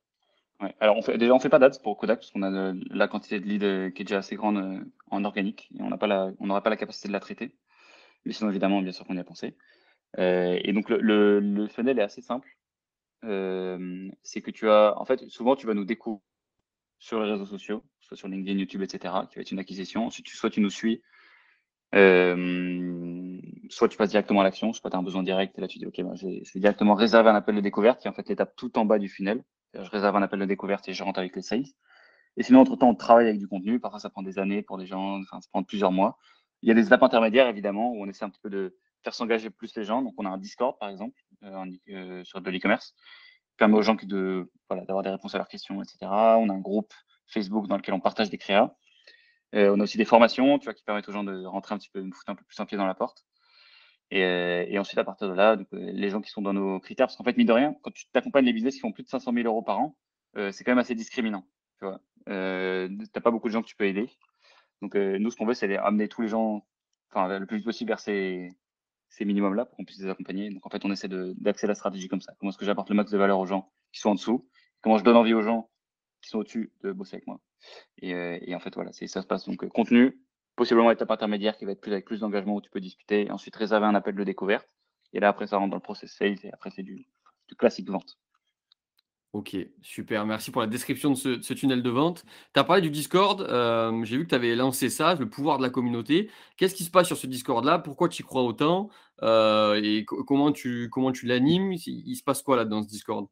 Alors, 0.80 0.96
on 0.96 1.02
fait, 1.02 1.18
déjà, 1.18 1.34
on 1.34 1.40
fait 1.40 1.48
pas 1.48 1.58
d'ads 1.58 1.78
pour 1.82 1.96
Kodak 1.96 2.20
parce 2.20 2.30
qu'on 2.30 2.42
a 2.42 2.72
la 2.90 3.08
quantité 3.08 3.40
de 3.40 3.44
leads 3.46 3.64
euh, 3.64 3.90
qui 3.90 4.02
est 4.02 4.04
déjà 4.04 4.18
assez 4.18 4.36
grande 4.36 4.58
euh, 4.58 4.84
en 5.10 5.24
organique 5.24 5.68
et 5.78 5.82
on 5.82 5.88
n'aura 5.88 6.62
pas 6.62 6.70
la 6.70 6.76
capacité 6.76 7.08
de 7.08 7.12
la 7.12 7.20
traiter. 7.20 7.56
Mais 8.24 8.32
sinon, 8.32 8.50
évidemment, 8.50 8.80
bien 8.80 8.92
sûr 8.92 9.06
qu'on 9.06 9.16
y 9.16 9.20
a 9.20 9.24
pensé. 9.24 9.56
Euh, 10.18 10.58
et 10.62 10.72
donc, 10.72 10.88
le, 10.88 11.40
le, 11.40 11.68
funnel 11.68 11.98
est 11.98 12.02
assez 12.02 12.22
simple. 12.22 12.48
c'est 13.22 14.42
que 14.42 14.50
tu 14.50 14.70
as, 14.70 14.94
en 14.98 15.04
fait, 15.04 15.28
souvent, 15.28 15.56
tu 15.56 15.66
vas 15.66 15.74
nous 15.74 15.84
découvrir 15.84 16.22
sur 16.98 17.20
les 17.22 17.32
réseaux 17.32 17.46
sociaux, 17.46 17.84
soit 18.00 18.16
sur 18.16 18.28
LinkedIn, 18.28 18.58
YouTube, 18.58 18.82
etc., 18.82 19.14
qui 19.28 19.36
va 19.36 19.42
être 19.42 19.50
une 19.50 19.58
acquisition. 19.58 20.06
Ensuite, 20.06 20.28
soit 20.28 20.50
tu 20.50 20.60
nous 20.60 20.70
suis, 20.70 21.02
soit 21.92 23.88
tu 23.88 23.96
passes 23.98 24.10
directement 24.10 24.40
à 24.40 24.44
l'action, 24.44 24.72
soit 24.72 24.88
tu 24.88 24.96
as 24.96 24.98
un 25.00 25.02
besoin 25.02 25.22
direct 25.22 25.58
et 25.58 25.60
là, 25.60 25.68
tu 25.68 25.78
dis, 25.78 25.86
OK, 25.86 26.00
ben, 26.00 26.14
directement 26.54 26.94
réserver 26.94 27.28
un 27.28 27.34
appel 27.34 27.56
de 27.56 27.60
découverte 27.60 28.00
qui 28.00 28.06
est 28.06 28.10
en 28.10 28.14
fait 28.14 28.28
l'étape 28.28 28.54
tout 28.56 28.78
en 28.78 28.86
bas 28.86 28.98
du 28.98 29.08
funnel 29.08 29.42
je 29.74 29.90
réserve 29.90 30.16
un 30.16 30.22
appel 30.22 30.38
de 30.38 30.44
découverte 30.44 30.88
et 30.88 30.94
je 30.94 31.02
rentre 31.02 31.18
avec 31.18 31.34
les 31.36 31.42
sales. 31.42 31.64
Et 32.36 32.42
sinon, 32.42 32.60
entre-temps, 32.60 32.88
on 32.88 32.94
travaille 32.94 33.28
avec 33.28 33.38
du 33.38 33.48
contenu. 33.48 33.80
Parfois, 33.80 34.00
ça 34.00 34.10
prend 34.10 34.22
des 34.22 34.38
années 34.38 34.62
pour 34.62 34.78
des 34.78 34.86
gens, 34.86 35.22
ça 35.24 35.38
prend 35.52 35.62
plusieurs 35.62 35.92
mois. 35.92 36.18
Il 36.62 36.68
y 36.68 36.72
a 36.72 36.74
des 36.74 36.86
étapes 36.86 37.02
intermédiaires, 37.02 37.46
évidemment, 37.48 37.92
où 37.92 38.02
on 38.02 38.08
essaie 38.08 38.24
un 38.24 38.30
petit 38.30 38.40
peu 38.40 38.50
de 38.50 38.76
faire 39.02 39.14
s'engager 39.14 39.50
plus 39.50 39.74
les 39.76 39.84
gens. 39.84 40.02
Donc, 40.02 40.14
on 40.16 40.24
a 40.24 40.30
un 40.30 40.38
Discord, 40.38 40.78
par 40.78 40.88
exemple, 40.88 41.20
euh, 41.44 41.64
euh, 41.90 42.24
sur 42.24 42.40
de 42.40 42.50
l'e-commerce, 42.50 42.94
qui 43.50 43.56
permet 43.56 43.76
aux 43.76 43.82
gens 43.82 43.94
de, 43.94 44.50
voilà, 44.68 44.84
d'avoir 44.84 45.04
des 45.04 45.10
réponses 45.10 45.34
à 45.34 45.38
leurs 45.38 45.48
questions, 45.48 45.82
etc. 45.82 45.98
On 46.02 46.48
a 46.48 46.52
un 46.52 46.60
groupe 46.60 46.92
Facebook 47.26 47.68
dans 47.68 47.76
lequel 47.76 47.94
on 47.94 48.00
partage 48.00 48.30
des 48.30 48.38
créas. 48.38 48.74
Euh, 49.54 49.72
on 49.74 49.78
a 49.78 49.84
aussi 49.84 49.98
des 49.98 50.04
formations, 50.04 50.58
tu 50.58 50.64
vois, 50.64 50.74
qui 50.74 50.82
permettent 50.82 51.08
aux 51.08 51.12
gens 51.12 51.22
de 51.22 51.44
rentrer 51.44 51.74
un 51.74 51.78
petit 51.78 51.90
peu, 51.90 52.02
de 52.02 52.12
foutre 52.12 52.30
un 52.30 52.34
peu 52.34 52.44
plus 52.44 52.58
un 52.58 52.66
pied 52.66 52.76
dans 52.76 52.86
la 52.86 52.94
porte. 52.94 53.24
Et, 54.10 54.20
et, 54.20 54.78
ensuite, 54.78 54.98
à 54.98 55.04
partir 55.04 55.28
de 55.28 55.34
là, 55.34 55.56
donc, 55.56 55.66
les 55.72 56.10
gens 56.10 56.20
qui 56.20 56.30
sont 56.30 56.42
dans 56.42 56.52
nos 56.52 56.78
critères, 56.78 57.06
parce 57.06 57.16
qu'en 57.16 57.24
fait, 57.24 57.36
mine 57.36 57.46
de 57.46 57.52
rien, 57.52 57.74
quand 57.82 57.90
tu 57.90 58.06
t'accompagnes 58.12 58.44
les 58.44 58.52
business 58.52 58.74
qui 58.74 58.80
font 58.80 58.92
plus 58.92 59.02
de 59.02 59.08
500 59.08 59.32
000 59.32 59.46
euros 59.46 59.62
par 59.62 59.80
an, 59.80 59.96
euh, 60.36 60.50
c'est 60.52 60.64
quand 60.64 60.72
même 60.72 60.78
assez 60.78 60.94
discriminant. 60.94 61.46
Tu 61.78 61.86
vois, 61.86 62.00
euh, 62.28 62.88
pas 63.22 63.30
beaucoup 63.30 63.48
de 63.48 63.52
gens 63.52 63.62
que 63.62 63.68
tu 63.68 63.76
peux 63.76 63.86
aider. 63.86 64.10
Donc, 64.82 64.96
euh, 64.96 65.18
nous, 65.18 65.30
ce 65.30 65.36
qu'on 65.36 65.46
veut, 65.46 65.54
c'est 65.54 65.76
amener 65.76 66.08
tous 66.08 66.22
les 66.22 66.28
gens, 66.28 66.66
enfin, 67.10 67.38
le 67.38 67.46
plus 67.46 67.58
vite 67.58 67.66
possible 67.66 67.88
vers 67.88 68.00
ces, 68.00 68.50
ces 69.08 69.24
minimums-là 69.24 69.64
pour 69.64 69.76
qu'on 69.76 69.84
puisse 69.84 70.00
les 70.00 70.10
accompagner. 70.10 70.50
Donc, 70.50 70.66
en 70.66 70.70
fait, 70.70 70.84
on 70.84 70.90
essaie 70.90 71.08
d'axer 71.08 71.66
la 71.66 71.74
stratégie 71.74 72.08
comme 72.08 72.20
ça. 72.20 72.34
Comment 72.38 72.50
est-ce 72.50 72.58
que 72.58 72.64
j'apporte 72.64 72.90
le 72.90 72.96
max 72.96 73.10
de 73.10 73.18
valeur 73.18 73.38
aux 73.38 73.46
gens 73.46 73.72
qui 73.92 74.00
sont 74.00 74.10
en 74.10 74.14
dessous? 74.14 74.48
Comment 74.82 74.98
je 74.98 75.04
donne 75.04 75.16
envie 75.16 75.34
aux 75.34 75.42
gens 75.42 75.70
qui 76.20 76.30
sont 76.30 76.38
au-dessus 76.38 76.72
de 76.82 76.92
bosser 76.92 77.16
avec 77.16 77.26
moi? 77.26 77.40
Et, 77.98 78.10
et 78.10 78.54
en 78.54 78.60
fait, 78.60 78.74
voilà, 78.74 78.92
ça 78.92 79.06
se 79.06 79.26
passe. 79.26 79.46
Donc, 79.46 79.66
contenu, 79.68 80.18
possiblement 80.56 80.90
étape 80.90 81.10
intermédiaire 81.10 81.56
qui 81.56 81.64
va 81.64 81.72
être 81.72 81.80
plus 81.80 81.92
avec 81.92 82.04
plus 82.04 82.20
d'engagement 82.20 82.56
où 82.56 82.60
tu 82.60 82.70
peux 82.70 82.80
discuter, 82.80 83.26
et 83.26 83.30
ensuite 83.30 83.56
réserver 83.56 83.86
un 83.86 83.94
appel 83.94 84.14
de 84.14 84.24
découverte. 84.24 84.68
Et 85.12 85.20
là, 85.20 85.28
après, 85.28 85.46
ça 85.46 85.58
rentre 85.58 85.70
dans 85.70 85.76
le 85.76 85.82
process 85.82 86.12
sales 86.12 86.38
et 86.44 86.50
après, 86.52 86.70
c'est 86.70 86.82
du, 86.82 87.06
du 87.48 87.54
classique 87.56 87.88
vente. 87.88 88.18
Ok, 89.34 89.56
super. 89.82 90.24
Merci 90.26 90.52
pour 90.52 90.60
la 90.60 90.68
description 90.68 91.10
de 91.10 91.16
ce, 91.16 91.52
tunnel 91.54 91.82
de 91.82 91.90
vente. 91.90 92.24
Tu 92.54 92.60
as 92.60 92.62
parlé 92.62 92.82
du 92.82 92.90
Discord. 92.90 93.40
Euh, 93.40 94.04
j'ai 94.04 94.16
vu 94.16 94.22
que 94.22 94.28
tu 94.28 94.34
avais 94.36 94.54
lancé 94.54 94.88
ça, 94.88 95.16
le 95.16 95.28
pouvoir 95.28 95.58
de 95.58 95.64
la 95.64 95.70
communauté. 95.70 96.30
Qu'est-ce 96.56 96.76
qui 96.76 96.84
se 96.84 96.90
passe 96.92 97.08
sur 97.08 97.16
ce 97.16 97.26
Discord-là? 97.26 97.80
Pourquoi 97.80 98.08
tu 98.08 98.22
y 98.22 98.24
crois 98.24 98.42
autant? 98.44 98.90
Euh, 99.22 99.74
Et 99.82 100.04
comment 100.04 100.52
tu, 100.52 100.88
comment 100.88 101.10
tu 101.10 101.26
l'animes? 101.26 101.72
Il, 101.72 102.14
se 102.14 102.22
passe 102.22 102.42
quoi 102.42 102.56
là 102.56 102.64
dans 102.64 102.84
ce 102.84 102.86
Discord? 102.86 103.26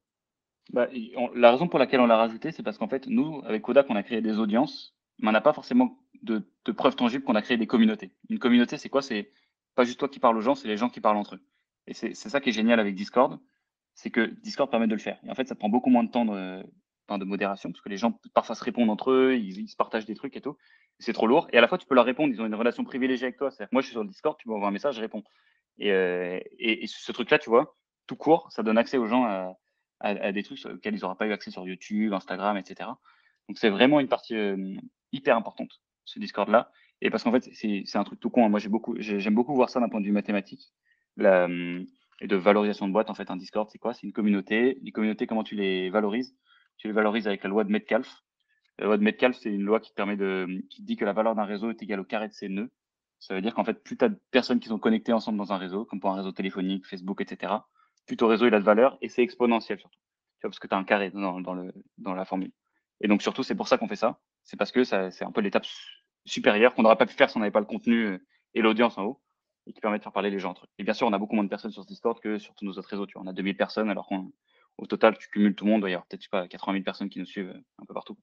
Bah, 0.73 0.89
La 1.37 1.53
raison 1.53 1.69
pour 1.69 1.79
laquelle 1.79 2.01
on 2.01 2.07
l'a 2.07 2.17
rajouté, 2.17 2.51
c'est 2.51 2.65
parce 2.65 2.79
qu'en 2.79 2.89
fait, 2.89 3.07
nous, 3.07 3.41
avec 3.45 3.63
Kodak, 3.63 3.87
on 3.89 3.95
a 3.95 4.03
créé 4.03 4.21
des 4.21 4.39
audiences, 4.41 4.97
mais 5.21 5.29
on 5.29 5.33
n'a 5.33 5.41
pas 5.41 5.53
forcément 5.53 6.02
de, 6.23 6.45
preuves 6.73 6.97
tangibles 6.97 7.25
qu'on 7.25 7.35
a 7.35 7.43
créé 7.43 7.57
des 7.57 7.67
communautés. 7.67 8.13
Une 8.29 8.39
communauté, 8.39 8.77
c'est 8.77 8.89
quoi? 8.89 9.03
C'est 9.03 9.31
pas 9.75 9.85
juste 9.85 9.99
toi 9.99 10.09
qui 10.09 10.21
parles 10.21 10.37
aux 10.37 10.43
gens, 10.43 10.55
c'est 10.55 10.69
les 10.69 10.77
gens 10.77 10.89
qui 10.89 11.01
parlent 11.01 11.17
entre 11.17 11.37
eux. 11.37 11.41
Et 11.87 11.95
c'est 11.95 12.15
ça 12.15 12.41
qui 12.41 12.51
est 12.51 12.53
génial 12.53 12.79
avec 12.79 12.95
Discord, 12.95 13.41
c'est 13.95 14.11
que 14.11 14.21
Discord 14.43 14.71
permet 14.71 14.87
de 14.87 14.95
le 14.95 15.01
faire. 15.01 15.19
Et 15.27 15.31
en 15.31 15.35
fait, 15.35 15.49
ça 15.49 15.55
prend 15.55 15.69
beaucoup 15.69 15.91
moins 15.91 16.05
de 16.05 16.11
temps 16.11 16.25
de, 16.25 16.63
de 17.19 17.25
modération, 17.25 17.71
parce 17.71 17.83
que 17.83 17.89
les 17.89 17.97
gens 17.97 18.19
parfois 18.35 18.55
se 18.55 18.65
répondent 18.65 18.91
entre 18.91 19.11
eux, 19.11 19.37
ils, 19.37 19.69
se 19.69 19.77
partagent 19.77 20.07
des 20.07 20.15
trucs 20.15 20.37
et 20.37 20.41
tout. 20.41 20.57
C'est 20.99 21.13
trop 21.13 21.27
lourd. 21.27 21.49
Et 21.53 21.59
à 21.59 21.61
la 21.61 21.69
fois, 21.69 21.79
tu 21.79 21.87
peux 21.87 21.95
leur 21.95 22.05
répondre, 22.05 22.33
ils 22.33 22.41
ont 22.41 22.47
une 22.47 22.55
relation 22.55 22.85
privilégiée 22.85 23.27
avec 23.27 23.37
toi. 23.37 23.51
cest 23.51 23.71
moi, 23.73 23.83
je 23.83 23.87
suis 23.87 23.93
sur 23.93 24.03
le 24.03 24.09
Discord, 24.09 24.37
tu 24.39 24.49
m'envoies 24.49 24.69
un 24.69 24.73
message, 24.73 24.97
je 24.97 25.01
réponds. 25.01 25.25
Et, 25.79 25.91
euh, 25.93 26.39
et, 26.59 26.87
ce 26.87 27.13
truc-là, 27.13 27.39
tu 27.39 27.51
vois, 27.51 27.77
tout 28.07 28.17
court, 28.17 28.51
ça 28.51 28.63
donne 28.63 28.79
accès 28.79 28.99
aux 28.99 29.07
gens 29.07 29.25
à, 29.25 29.57
à, 30.01 30.33
des 30.33 30.43
trucs 30.43 30.65
auxquels 30.67 30.95
ils 30.95 31.01
n'auraient 31.01 31.17
pas 31.17 31.27
eu 31.27 31.33
accès 31.33 31.51
sur 31.51 31.67
YouTube, 31.67 32.13
Instagram, 32.13 32.57
etc. 32.57 32.91
Donc, 33.49 33.59
c'est 33.59 33.71
vraiment 33.71 34.01
une 34.01 34.09
partie 34.09 34.37
euh, 34.37 34.75
hyper 35.13 35.37
importante 35.37 35.81
ce 36.05 36.19
Discord-là. 36.19 36.71
Et 37.01 37.11
parce 37.11 37.25
qu'en 37.25 37.33
fait, 37.33 37.49
c'est 37.53 37.97
un 37.97 38.05
truc 38.05 38.21
tout 38.21 38.31
con. 38.31 38.47
Hein. 38.47 38.49
Moi, 38.49 38.61
j'ai 38.61 38.69
beaucoup, 38.69 38.95
j'aime 38.99 39.35
beaucoup 39.35 39.55
voir 39.55 39.71
ça 39.71 39.81
d'un 39.81 39.89
point 39.89 40.01
de 40.01 40.07
vue 40.07 40.13
mathématique. 40.13 40.73
La, 41.17 41.49
et 42.21 42.29
de 42.29 42.37
valorisation 42.37 42.87
de 42.87 42.93
boîte, 42.93 43.11
en 43.11 43.15
fait, 43.15 43.31
un 43.31 43.37
Discord, 43.37 43.69
c'est 43.71 43.79
quoi? 43.79 43.95
C'est 43.95 44.07
une 44.07 44.13
communauté. 44.13 44.79
Les 44.83 44.93
communautés, 44.93 45.27
comment 45.27 45.43
tu 45.43 45.57
les 45.57 45.91
valorises? 45.91 46.37
Tu 46.77 46.87
les 46.87 46.93
valorises 46.93 47.27
avec 47.27 47.43
la 47.43 47.51
loi 47.51 47.65
de 47.65 47.71
Metcalfe. 47.71 48.23
La 48.79 48.87
loi 48.87 48.97
de 48.97 49.03
Metcalfe, 49.03 49.37
c'est 49.37 49.51
une 49.51 49.63
loi 49.63 49.81
qui 49.81 49.93
permet 49.93 50.17
de, 50.17 50.63
qui 50.71 50.83
dit 50.83 50.97
que 50.97 51.05
la 51.05 51.13
valeur 51.13 51.35
d'un 51.35 51.45
réseau 51.45 51.71
est 51.71 51.83
égale 51.83 52.01
au 52.01 52.05
carré 52.05 52.29
de 52.29 52.33
ses 52.33 52.49
nœuds. 52.49 52.71
Ça 53.19 53.35
veut 53.35 53.43
dire 53.43 53.55
qu'en 53.55 53.65
fait, 53.65 53.83
plus 53.83 53.97
tu 53.97 54.05
as 54.05 54.09
de 54.09 54.19
personnes 54.31 54.61
qui 54.61 54.69
sont 54.69 54.79
connectées 54.79 55.13
ensemble 55.13 55.39
dans 55.39 55.53
un 55.53 55.59
réseau, 55.59 55.85
comme 55.85 56.01
pour 56.01 56.11
un 56.11 56.17
réseau 56.17 56.33
téléphonique, 56.33 56.87
Facebook, 56.87 57.21
etc., 57.21 57.53
plus 58.07 58.17
ton 58.17 58.27
réseau 58.27 58.47
il 58.47 58.55
a 58.55 58.59
de 58.59 58.65
valeur 58.65 58.99
et 59.01 59.09
c'est 59.09 59.23
exponentiel 59.23 59.79
surtout. 59.79 59.99
Tu 60.39 60.43
vois, 60.43 60.51
parce 60.51 60.59
que 60.59 60.67
tu 60.67 60.75
as 60.75 60.79
un 60.79 60.85
carré 60.85 61.11
dans, 61.11 61.41
dans, 61.41 61.55
le, 61.55 61.73
dans 61.99 62.15
la 62.15 62.25
formule. 62.25 62.51
Et 63.01 63.09
donc 63.09 63.23
surtout, 63.23 63.43
c'est 63.43 63.55
pour 63.55 63.69
ça 63.69 63.79
qu'on 63.79 63.87
fait 63.89 63.97
ça. 63.97 64.21
C'est 64.45 64.57
parce 64.57 64.73
que 64.73 64.85
c'est 64.85 65.23
un 65.23 65.33
peu 65.33 65.41
l'étape 65.41 65.67
supérieure 66.25 66.75
qu'on 66.75 66.83
n'aurait 66.83 66.97
pas 66.97 67.07
pu 67.07 67.15
faire 67.15 67.31
si 67.31 67.37
on 67.37 67.41
n'avait 67.41 67.53
pas 67.53 67.61
le 67.61 67.67
contenu 67.67 68.07
euh, 68.07 68.19
et 68.55 68.63
l'audience 68.63 68.99
en 68.99 69.05
haut 69.05 69.23
et 69.67 69.73
qui 69.73 69.81
permet 69.81 69.99
de 69.99 70.03
faire 70.03 70.13
parler 70.13 70.31
les 70.31 70.39
gens 70.39 70.51
entre 70.51 70.65
eux. 70.65 70.69
Et 70.79 70.85
bien 70.85 70.95
sûr, 70.95 71.07
on 71.07 71.13
a 71.13 71.19
beaucoup 71.19 71.35
moins 71.35 71.45
de 71.45 71.49
personnes 71.49 71.71
sur 71.71 71.85
Discord 71.85 72.19
que 72.21 72.39
sur 72.39 72.55
tous 72.55 72.65
nos 72.65 72.73
autres 72.73 72.89
réseaux. 72.89 73.07
Tu 73.07 73.15
vois, 73.15 73.23
on 73.23 73.27
a 73.29 73.33
2000 73.33 73.57
personnes 73.57 73.91
alors 73.91 74.09
qu'au 74.09 74.87
total, 74.87 75.17
tu 75.19 75.29
cumules 75.29 75.55
tout 75.55 75.65
le 75.65 75.71
monde, 75.71 75.85
il 75.87 75.91
y 75.91 75.95
avoir 75.95 76.07
peut-être 76.07 76.29
pas 76.29 76.49
80 76.49 76.75
000 76.75 76.85
personnes 76.85 77.09
qui 77.09 77.21
nous 77.21 77.27
suivent 77.27 77.51
euh, 77.51 77.61
un 77.81 77.85
peu 77.87 77.95
partout. 77.95 78.19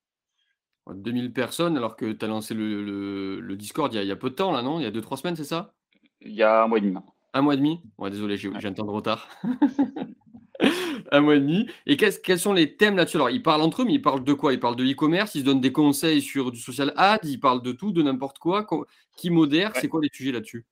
2000 0.92 1.32
personnes 1.34 1.78
alors 1.78 1.96
que 1.96 2.12
tu 2.12 2.26
as 2.26 2.28
lancé 2.28 2.56
le, 2.56 3.40
le, 3.40 3.56
Discord 3.56 3.94
il 3.94 3.98
y, 3.98 4.00
a, 4.00 4.04
il 4.04 4.08
y, 4.08 4.12
a, 4.12 4.16
peu 4.16 4.32
de 4.32 4.36
temps 4.36 4.52
là, 4.52 4.64
non? 4.64 4.80
Il 4.80 4.84
y 4.84 4.88
a 4.88 4.92
2-3 4.92 5.18
semaines, 5.18 5.36
c'est 5.36 5.44
ça? 5.44 5.76
Il 6.22 6.34
y 6.34 6.42
a 6.42 6.64
un 6.64 6.68
mois 6.68 6.80
et 6.80 6.82
demi 6.82 6.94
maintenant. 6.94 7.14
Un 7.34 7.42
mois 7.44 7.54
et 7.54 7.58
demi? 7.58 7.82
Ouais, 8.00 8.10
Désolé, 8.10 8.38
j'ai 8.38 8.50
un 8.50 8.74
temps 8.74 8.86
de 8.86 8.92
retard. 8.92 9.30
un 11.12 11.22
mois 11.22 11.36
et 11.36 11.40
demi. 11.40 11.68
Et 11.86 11.98
quels 11.98 12.40
sont 12.40 12.54
les 12.54 12.76
thèmes 12.76 12.96
là-dessus? 12.96 13.18
Alors, 13.18 13.30
ils 13.30 13.42
parlent 13.44 13.62
entre 13.62 13.82
eux, 13.82 13.86
mais 13.86 13.94
ils 13.94 14.02
parlent 14.02 14.24
de 14.24 14.34
quoi? 14.34 14.54
Ils 14.54 14.60
parlent 14.60 14.76
de 14.76 14.86
e-commerce, 14.86 15.36
ils 15.36 15.42
se 15.42 15.46
donnent 15.46 15.62
des 15.62 15.72
conseils 15.72 16.22
sur 16.22 16.52
du 16.52 16.60
social 16.60 16.94
ad, 16.98 17.22
ils 17.24 17.40
parlent 17.40 17.62
de 17.62 17.72
tout, 17.72 17.92
de 17.92 18.02
n'importe 18.02 18.40
quoi. 18.40 18.66
Qui 19.16 19.30
modère? 19.30 19.74
C'est 19.76 19.88
quoi 19.88 20.02
les 20.02 20.10
sujets 20.12 20.32
là-dessus? 20.32 20.66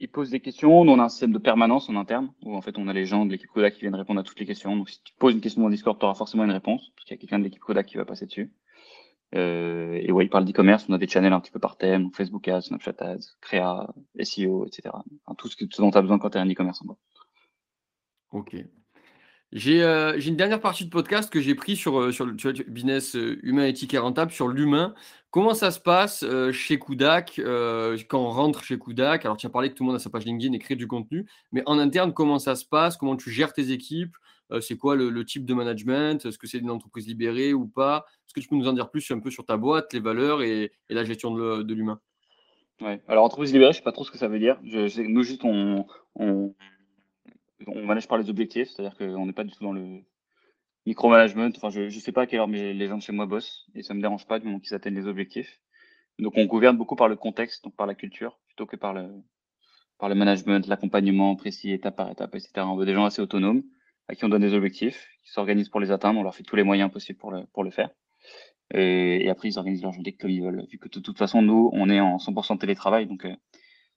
Ils 0.00 0.08
posent 0.08 0.30
des 0.30 0.40
questions. 0.40 0.84
Nous, 0.84 0.92
on 0.92 0.98
a 0.98 1.04
un 1.04 1.08
système 1.08 1.32
de 1.32 1.38
permanence 1.38 1.88
en 1.88 1.96
interne 1.96 2.32
où 2.42 2.54
en 2.56 2.60
fait 2.60 2.78
on 2.78 2.88
a 2.88 2.92
les 2.92 3.06
gens 3.06 3.24
de 3.24 3.30
l'équipe 3.30 3.48
Kodak 3.50 3.74
qui 3.74 3.80
viennent 3.82 3.94
répondre 3.94 4.20
à 4.20 4.24
toutes 4.24 4.38
les 4.40 4.46
questions. 4.46 4.76
Donc, 4.76 4.90
si 4.90 5.00
tu 5.02 5.14
poses 5.18 5.34
une 5.34 5.40
question 5.40 5.62
dans 5.62 5.70
Discord, 5.70 5.98
tu 5.98 6.04
auras 6.04 6.14
forcément 6.14 6.44
une 6.44 6.50
réponse 6.50 6.90
parce 6.96 7.04
qu'il 7.04 7.14
y 7.14 7.18
a 7.18 7.20
quelqu'un 7.20 7.38
de 7.38 7.44
l'équipe 7.44 7.62
Kodak 7.62 7.86
qui 7.86 7.96
va 7.96 8.04
passer 8.04 8.26
dessus. 8.26 8.52
Euh, 9.34 9.98
et 10.00 10.12
ouais, 10.12 10.26
ils 10.26 10.28
parlent 10.28 10.44
d'e-commerce. 10.44 10.86
On 10.88 10.92
a 10.92 10.98
des 10.98 11.08
channels 11.08 11.32
un 11.32 11.40
petit 11.40 11.50
peu 11.50 11.58
par 11.58 11.76
thème, 11.76 12.10
Facebook 12.12 12.46
Ads, 12.48 12.62
Snapchat 12.62 12.94
Ads, 12.98 13.36
Créa, 13.40 13.88
SEO, 14.20 14.66
etc. 14.66 14.90
tout 15.38 15.48
ce, 15.48 15.56
que, 15.56 15.64
ce 15.70 15.80
dont 15.80 15.90
tu 15.90 15.98
as 15.98 16.02
besoin 16.02 16.18
quand 16.18 16.30
tu 16.30 16.38
es 16.38 16.40
un 16.40 16.50
e-commerce 16.50 16.82
en 16.82 16.86
bas. 16.86 16.96
Ok. 18.32 18.56
Euh, 19.54 20.14
j'ai 20.18 20.30
une 20.30 20.36
dernière 20.36 20.60
partie 20.60 20.84
de 20.84 20.90
podcast 20.90 21.32
que 21.32 21.40
j'ai 21.40 21.54
pris 21.54 21.76
sur, 21.76 22.00
euh, 22.00 22.12
sur 22.12 22.26
le 22.26 22.32
business 22.68 23.14
euh, 23.14 23.38
humain, 23.42 23.66
éthique 23.66 23.94
et 23.94 23.98
rentable, 23.98 24.32
sur 24.32 24.48
l'humain. 24.48 24.94
Comment 25.30 25.54
ça 25.54 25.70
se 25.70 25.80
passe 25.80 26.24
chez 26.52 26.78
Kudak 26.78 27.40
quand 28.08 28.20
on 28.20 28.30
rentre 28.30 28.62
chez 28.62 28.78
Kudak? 28.78 29.24
Alors, 29.24 29.36
tu 29.36 29.46
as 29.46 29.50
parlé 29.50 29.68
que 29.68 29.74
tout 29.74 29.82
le 29.82 29.88
monde 29.88 29.96
a 29.96 29.98
sa 29.98 30.08
page 30.08 30.24
LinkedIn 30.24 30.52
et 30.52 30.60
crée 30.60 30.76
du 30.76 30.86
contenu, 30.86 31.26
mais 31.50 31.64
en 31.66 31.80
interne, 31.80 32.12
comment 32.12 32.38
ça 32.38 32.54
se 32.54 32.64
passe? 32.64 32.96
Comment 32.96 33.16
tu 33.16 33.32
gères 33.32 33.52
tes 33.52 33.72
équipes? 33.72 34.16
C'est 34.60 34.76
quoi 34.76 34.94
le, 34.94 35.24
type 35.24 35.44
de 35.44 35.52
management? 35.52 36.24
Est-ce 36.24 36.38
que 36.38 36.46
c'est 36.46 36.58
une 36.58 36.70
entreprise 36.70 37.08
libérée 37.08 37.52
ou 37.52 37.66
pas? 37.66 38.06
Est-ce 38.28 38.34
que 38.34 38.38
tu 38.38 38.46
peux 38.46 38.54
nous 38.54 38.68
en 38.68 38.74
dire 38.74 38.92
plus 38.92 39.10
un 39.10 39.18
peu 39.18 39.32
sur 39.32 39.44
ta 39.44 39.56
boîte, 39.56 39.92
les 39.92 39.98
valeurs 39.98 40.42
et, 40.42 40.70
la 40.88 41.02
gestion 41.02 41.34
de, 41.34 41.74
l'humain? 41.74 41.98
Ouais. 42.80 43.02
Alors, 43.08 43.24
entreprise 43.24 43.52
libérée, 43.52 43.72
je 43.72 43.78
ne 43.78 43.80
sais 43.80 43.84
pas 43.84 43.90
trop 43.90 44.04
ce 44.04 44.12
que 44.12 44.18
ça 44.18 44.28
veut 44.28 44.38
dire. 44.38 44.56
Nous, 44.62 45.24
juste, 45.24 45.42
on 45.44 45.84
manage 47.66 48.08
par 48.08 48.18
les 48.18 48.30
objectifs, 48.30 48.68
c'est-à-dire 48.68 48.96
qu'on 48.96 49.26
n'est 49.26 49.32
pas 49.32 49.44
du 49.44 49.52
tout 49.52 49.64
dans 49.64 49.72
le 49.72 50.02
micromanagement. 50.86 51.48
Enfin, 51.56 51.70
je 51.70 51.82
ne 51.82 51.90
sais 51.90 52.12
pas 52.12 52.22
à 52.22 52.26
quelle 52.26 52.40
heure 52.40 52.46
les 52.46 52.88
gens 52.88 52.98
de 52.98 53.02
chez 53.02 53.12
moi 53.12 53.26
bossent 53.26 53.66
et 53.74 53.82
ça 53.82 53.94
ne 53.94 53.98
me 53.98 54.02
dérange 54.02 54.26
pas 54.26 54.38
du 54.38 54.46
moment 54.46 54.60
qu'ils 54.60 54.74
atteignent 54.74 54.96
les 54.96 55.06
objectifs. 55.06 55.60
Donc, 56.18 56.34
on 56.36 56.44
gouverne 56.44 56.76
beaucoup 56.76 56.96
par 56.96 57.08
le 57.08 57.16
contexte, 57.16 57.64
donc 57.64 57.74
par 57.74 57.86
la 57.86 57.94
culture, 57.94 58.38
plutôt 58.46 58.66
que 58.66 58.76
par 58.76 58.94
le, 58.94 59.08
par 59.98 60.08
le 60.08 60.14
management, 60.14 60.66
l'accompagnement 60.66 61.34
précis, 61.36 61.72
étape 61.72 61.96
par 61.96 62.10
étape, 62.10 62.34
etc. 62.34 62.52
On 62.58 62.76
veut 62.76 62.86
des 62.86 62.94
gens 62.94 63.04
assez 63.04 63.20
autonomes, 63.20 63.62
à 64.08 64.14
qui 64.14 64.24
on 64.24 64.28
donne 64.28 64.42
des 64.42 64.54
objectifs, 64.54 65.08
qui 65.24 65.32
s'organisent 65.32 65.68
pour 65.68 65.80
les 65.80 65.90
atteindre, 65.90 66.20
on 66.20 66.22
leur 66.22 66.34
fait 66.34 66.44
tous 66.44 66.56
les 66.56 66.62
moyens 66.62 66.90
possibles 66.90 67.18
pour 67.18 67.32
le, 67.32 67.44
pour 67.52 67.64
le 67.64 67.70
faire. 67.70 67.90
Et, 68.72 69.28
après, 69.28 69.48
ils 69.48 69.58
organisent 69.58 69.82
leur 69.82 69.92
journée 69.92 70.12
comme 70.12 70.30
ils 70.30 70.42
veulent, 70.42 70.66
vu 70.70 70.78
que 70.78 70.88
de 70.88 71.00
toute 71.00 71.18
façon, 71.18 71.42
nous, 71.42 71.70
on 71.72 71.90
est 71.90 72.00
en 72.00 72.16
100% 72.18 72.58
télétravail, 72.58 73.06
donc 73.06 73.24
euh, 73.24 73.34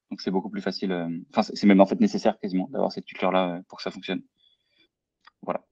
donc 0.10 0.22
c'est 0.22 0.32
beaucoup 0.32 0.50
plus 0.50 0.62
facile. 0.62 0.92
Euh, 0.92 1.10
enfin, 1.32 1.44
c'est 1.44 1.68
même 1.68 1.82
en 1.82 1.86
fait 1.86 2.00
nécessaire 2.00 2.40
quasiment 2.40 2.68
d'avoir 2.70 2.92
cette 2.92 3.06
culture-là 3.06 3.58
euh, 3.58 3.62
pour 3.68 3.78
que 3.78 3.84
ça 3.84 3.92
fonctionne. 3.92 4.22
Voilà. 5.42 5.64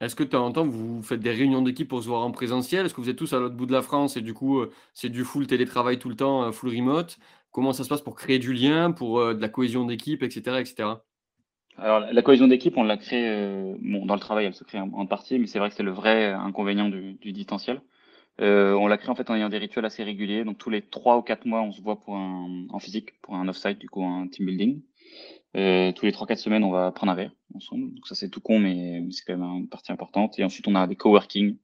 Est-ce 0.00 0.14
que 0.14 0.24
de 0.24 0.28
temps 0.28 0.44
en 0.44 0.52
temps, 0.52 0.66
vous 0.66 1.02
faites 1.02 1.20
des 1.20 1.30
réunions 1.32 1.62
d'équipe 1.62 1.88
pour 1.88 2.02
se 2.02 2.08
voir 2.08 2.22
en 2.22 2.30
présentiel? 2.30 2.86
Est-ce 2.86 2.94
que 2.94 3.00
vous 3.00 3.08
êtes 3.08 3.16
tous 3.16 3.32
à 3.32 3.38
l'autre 3.38 3.54
bout 3.54 3.66
de 3.66 3.72
la 3.72 3.82
France 3.82 4.16
et 4.16 4.20
du 4.20 4.34
coup, 4.34 4.60
euh, 4.60 4.72
c'est 4.94 5.08
du 5.08 5.24
full 5.24 5.46
télétravail 5.46 5.98
tout 5.98 6.08
le 6.08 6.16
temps, 6.16 6.50
full 6.52 6.70
remote? 6.70 7.18
Comment 7.50 7.72
ça 7.72 7.84
se 7.84 7.88
passe 7.88 8.02
pour 8.02 8.16
créer 8.16 8.38
du 8.38 8.52
lien, 8.52 8.92
pour 8.92 9.18
de 9.18 9.40
la 9.40 9.48
cohésion 9.48 9.86
d'équipe, 9.86 10.22
etc., 10.22 10.58
etc. 10.58 10.90
Alors, 11.78 12.00
la 12.00 12.22
cohésion 12.22 12.48
d'équipe, 12.48 12.76
on 12.76 12.82
l'a 12.82 12.98
créée, 12.98 13.74
bon, 13.80 14.04
dans 14.04 14.12
le 14.12 14.20
travail, 14.20 14.44
elle 14.44 14.54
se 14.54 14.64
crée 14.64 14.78
en, 14.78 15.06
partie, 15.06 15.38
mais 15.38 15.46
c'est 15.46 15.58
vrai 15.58 15.70
que 15.70 15.74
c'est 15.74 15.82
le 15.82 15.90
vrai 15.90 16.32
inconvénient 16.32 16.90
du, 16.90 17.14
du 17.14 17.32
distanciel. 17.32 17.80
Euh, 18.40 18.74
on 18.74 18.86
l'a 18.86 18.98
créé 18.98 19.10
en 19.10 19.14
fait 19.14 19.30
en 19.30 19.34
ayant 19.34 19.48
des 19.48 19.58
rituels 19.58 19.84
assez 19.84 20.02
réguliers. 20.04 20.44
Donc 20.44 20.58
tous 20.58 20.70
les 20.70 20.82
trois 20.82 21.16
ou 21.16 21.22
quatre 21.22 21.46
mois, 21.46 21.62
on 21.62 21.72
se 21.72 21.80
voit 21.80 22.00
pour 22.00 22.16
un, 22.16 22.66
en 22.70 22.78
physique, 22.78 23.20
pour 23.22 23.34
un 23.34 23.48
off-site, 23.48 23.78
du 23.78 23.88
coup 23.88 24.04
un 24.04 24.28
team 24.28 24.46
building. 24.46 24.82
Euh, 25.56 25.92
tous 25.92 26.04
les 26.04 26.12
trois 26.12 26.26
quatre 26.26 26.38
semaines, 26.40 26.64
on 26.64 26.70
va 26.70 26.92
prendre 26.92 27.12
un 27.12 27.16
verre 27.16 27.32
ensemble. 27.54 27.94
Donc 27.94 28.06
ça 28.06 28.14
c'est 28.14 28.28
tout 28.28 28.40
con, 28.40 28.58
mais 28.58 29.02
c'est 29.10 29.24
quand 29.26 29.36
même 29.38 29.48
une 29.58 29.68
partie 29.68 29.92
importante. 29.92 30.38
Et 30.38 30.44
ensuite, 30.44 30.68
on 30.68 30.74
a 30.74 30.86
des 30.86 30.96
coworking 30.96 31.56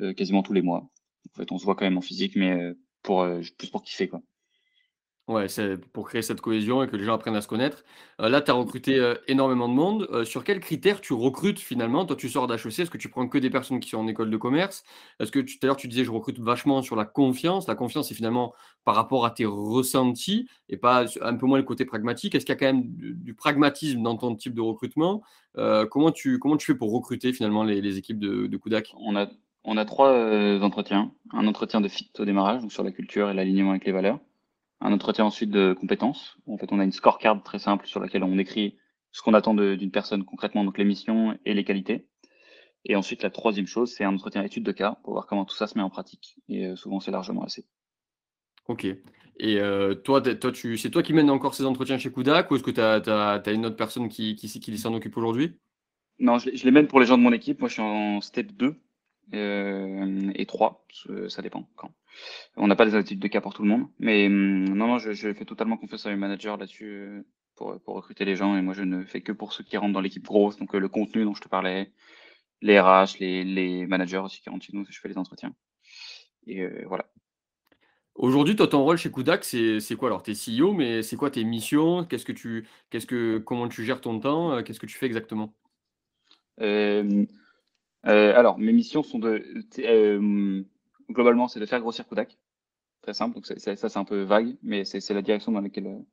euh, 0.00 0.12
quasiment 0.12 0.42
tous 0.42 0.52
les 0.52 0.62
mois. 0.62 0.88
En 1.30 1.36
fait, 1.36 1.52
on 1.52 1.58
se 1.58 1.64
voit 1.64 1.76
quand 1.76 1.84
même 1.84 1.98
en 1.98 2.02
physique, 2.02 2.34
mais 2.36 2.50
euh, 2.50 2.74
pour 3.02 3.22
euh, 3.22 3.40
plus 3.56 3.70
pour 3.70 3.82
kiffer 3.82 4.08
quoi. 4.08 4.20
Ouais, 5.28 5.46
c'est 5.46 5.76
pour 5.92 6.08
créer 6.08 6.22
cette 6.22 6.40
cohésion 6.40 6.82
et 6.82 6.88
que 6.88 6.96
les 6.96 7.04
gens 7.04 7.12
apprennent 7.12 7.36
à 7.36 7.42
se 7.42 7.48
connaître. 7.48 7.84
Euh, 8.22 8.30
là, 8.30 8.40
tu 8.40 8.50
as 8.50 8.54
recruté 8.54 8.96
euh, 8.96 9.14
énormément 9.26 9.68
de 9.68 9.74
monde. 9.74 10.08
Euh, 10.10 10.24
sur 10.24 10.42
quels 10.42 10.58
critères 10.58 11.02
tu 11.02 11.12
recrutes 11.12 11.58
finalement? 11.58 12.06
Toi, 12.06 12.16
tu 12.16 12.30
sors 12.30 12.46
d'HEC, 12.46 12.78
est-ce 12.78 12.90
que 12.90 12.96
tu 12.96 13.10
prends 13.10 13.28
que 13.28 13.36
des 13.36 13.50
personnes 13.50 13.78
qui 13.78 13.90
sont 13.90 13.98
en 13.98 14.06
école 14.06 14.30
de 14.30 14.36
commerce? 14.38 14.84
Est-ce 15.20 15.30
que 15.30 15.40
tout 15.40 15.52
à 15.62 15.66
l'heure, 15.66 15.76
tu 15.76 15.86
disais, 15.86 16.02
je 16.02 16.10
recrute 16.10 16.38
vachement 16.38 16.80
sur 16.80 16.96
la 16.96 17.04
confiance. 17.04 17.68
La 17.68 17.74
confiance, 17.74 18.08
c'est 18.08 18.14
finalement 18.14 18.54
par 18.86 18.94
rapport 18.94 19.26
à 19.26 19.30
tes 19.30 19.44
ressentis 19.44 20.48
et 20.70 20.78
pas 20.78 21.04
un 21.20 21.36
peu 21.36 21.44
moins 21.44 21.58
le 21.58 21.64
côté 21.64 21.84
pragmatique. 21.84 22.34
Est-ce 22.34 22.46
qu'il 22.46 22.54
y 22.54 22.56
a 22.56 22.58
quand 22.58 22.72
même 22.72 22.84
du, 22.86 23.34
pragmatisme 23.34 24.02
dans 24.02 24.16
ton 24.16 24.34
type 24.34 24.54
de 24.54 24.62
recrutement? 24.62 25.22
Comment, 25.90 26.10
tu, 26.10 26.38
comment 26.38 26.56
tu 26.56 26.64
fais 26.72 26.74
pour 26.74 26.90
recruter 26.90 27.34
finalement 27.34 27.64
les, 27.64 27.98
équipes 27.98 28.18
de, 28.18 28.46
de 28.46 28.56
Kudak? 28.56 28.94
On 28.98 29.14
a, 29.14 29.26
on 29.64 29.76
a 29.76 29.84
trois 29.84 30.10
entretiens. 30.62 31.12
Un 31.34 31.46
entretien 31.46 31.82
de 31.82 31.88
fit 31.88 32.10
au 32.18 32.24
démarrage, 32.24 32.62
donc 32.62 32.72
sur 32.72 32.82
la 32.82 32.92
culture 32.92 33.28
et 33.28 33.34
l'alignement 33.34 33.72
avec 33.72 33.84
les 33.84 33.92
valeurs 33.92 34.20
un 34.80 34.92
entretien 34.92 35.24
ensuite 35.24 35.50
de 35.50 35.72
compétences. 35.72 36.36
En 36.46 36.56
fait, 36.56 36.72
on 36.72 36.78
a 36.78 36.84
une 36.84 36.92
scorecard 36.92 37.42
très 37.42 37.58
simple 37.58 37.86
sur 37.86 38.00
laquelle 38.00 38.22
on 38.22 38.38
écrit 38.38 38.78
ce 39.10 39.22
qu'on 39.22 39.34
attend 39.34 39.54
d'une 39.54 39.90
personne 39.90 40.24
concrètement, 40.24 40.64
donc 40.64 40.78
les 40.78 40.84
missions 40.84 41.38
et 41.44 41.54
les 41.54 41.64
qualités. 41.64 42.06
Et 42.84 42.94
ensuite, 42.94 43.22
la 43.22 43.30
troisième 43.30 43.66
chose, 43.66 43.92
c'est 43.92 44.04
un 44.04 44.14
entretien 44.14 44.42
étude 44.42 44.62
de 44.62 44.72
cas 44.72 44.98
pour 45.02 45.14
voir 45.14 45.26
comment 45.26 45.44
tout 45.44 45.56
ça 45.56 45.66
se 45.66 45.76
met 45.76 45.82
en 45.82 45.90
pratique. 45.90 46.36
Et 46.48 46.66
euh, 46.66 46.76
souvent, 46.76 47.00
c'est 47.00 47.10
largement 47.10 47.42
assez. 47.42 47.66
Ok. 48.68 48.84
Et 49.40 49.60
euh, 49.60 49.94
toi, 49.94 50.20
toi 50.20 50.52
tu, 50.52 50.76
c'est 50.76 50.90
toi 50.90 51.02
qui 51.02 51.12
mènes 51.12 51.30
encore 51.30 51.54
ces 51.54 51.64
entretiens 51.64 51.98
chez 51.98 52.12
Kudak 52.12 52.50
ou 52.50 52.56
est-ce 52.56 52.64
que 52.64 52.70
tu 52.70 52.80
as, 52.80 53.52
une 53.52 53.66
autre 53.66 53.76
personne 53.76 54.08
qui, 54.08 54.36
qui, 54.36 54.48
qui 54.48 54.78
s'en 54.78 54.94
occupe 54.94 55.16
aujourd'hui? 55.16 55.58
Non, 56.18 56.38
je, 56.38 56.50
je, 56.54 56.64
les 56.64 56.70
mène 56.70 56.88
pour 56.88 56.98
les 56.98 57.06
gens 57.06 57.16
de 57.16 57.22
mon 57.22 57.32
équipe. 57.32 57.60
Moi, 57.60 57.68
je 57.68 57.74
suis 57.74 57.82
en 57.82 58.20
step 58.20 58.52
2 58.52 58.66
euh, 58.66 58.74
et 59.32 60.46
3, 60.46 60.86
ça 61.28 61.42
dépend 61.42 61.68
quand. 61.76 61.92
On 62.56 62.66
n'a 62.66 62.76
pas 62.76 62.86
des 62.86 62.94
attitudes 62.94 63.20
de 63.20 63.28
cas 63.28 63.40
pour 63.40 63.54
tout 63.54 63.62
le 63.62 63.68
monde, 63.68 63.86
mais 63.98 64.26
hum, 64.26 64.64
non, 64.68 64.86
non, 64.86 64.98
je, 64.98 65.12
fais 65.12 65.44
totalement 65.44 65.76
confiance 65.76 66.06
à 66.06 66.10
mes 66.10 66.16
managers 66.16 66.56
là-dessus 66.58 66.90
euh, 66.90 67.22
pour, 67.54 67.80
pour, 67.80 67.94
recruter 67.94 68.24
les 68.24 68.36
gens 68.36 68.56
et 68.56 68.62
moi 68.62 68.74
je 68.74 68.82
ne 68.82 69.04
fais 69.04 69.20
que 69.20 69.32
pour 69.32 69.52
ceux 69.52 69.64
qui 69.64 69.76
rentrent 69.76 69.92
dans 69.92 70.00
l'équipe 70.00 70.24
grosse, 70.24 70.56
donc 70.56 70.74
euh, 70.74 70.78
le 70.78 70.88
contenu 70.88 71.24
dont 71.24 71.34
je 71.34 71.42
te 71.42 71.48
parlais, 71.48 71.92
les 72.62 72.80
RH, 72.80 73.18
les, 73.20 73.44
les 73.44 73.86
managers 73.86 74.18
aussi 74.18 74.40
qui 74.40 74.50
rentrent 74.50 74.64
chez 74.64 74.72
nous, 74.72 74.84
je 74.88 74.98
fais 75.00 75.08
les 75.08 75.18
entretiens. 75.18 75.54
Et 76.46 76.66
voilà. 76.84 77.04
Aujourd'hui, 78.14 78.56
toi, 78.56 78.66
ton 78.66 78.82
rôle 78.82 78.96
chez 78.96 79.12
Kudak, 79.12 79.44
c'est 79.44 79.96
quoi? 79.96 80.08
Alors 80.08 80.22
Tu 80.22 80.32
es 80.32 80.34
CEO, 80.34 80.72
mais 80.72 81.02
c'est 81.02 81.16
quoi 81.16 81.30
tes 81.30 81.44
missions? 81.44 82.04
Qu'est-ce 82.04 82.24
que 82.24 82.32
tu, 82.32 82.66
qu'est-ce 82.90 83.06
que, 83.06 83.38
comment 83.38 83.68
tu 83.68 83.84
gères 83.84 84.00
ton 84.00 84.18
temps? 84.18 84.62
Qu'est-ce 84.62 84.80
que 84.80 84.86
tu 84.86 84.96
fais 84.96 85.06
exactement? 85.06 85.54
Euh, 86.60 87.26
alors, 88.02 88.58
mes 88.58 88.72
missions 88.72 89.02
sont 89.02 89.18
de. 89.18 89.44
Euh, 89.80 90.62
globalement, 91.10 91.48
c'est 91.48 91.60
de 91.60 91.66
faire 91.66 91.80
grossir 91.80 92.06
Kodak. 92.06 92.38
Très 93.02 93.14
simple. 93.14 93.34
Donc, 93.34 93.46
ça, 93.46 93.76
c'est 93.76 93.96
un 93.96 94.04
peu 94.04 94.22
vague, 94.22 94.56
mais 94.62 94.84
c'est 94.84 95.14
la 95.14 95.22
direction 95.22 95.52
dans 95.52 95.60
laquelle, 95.60 96.04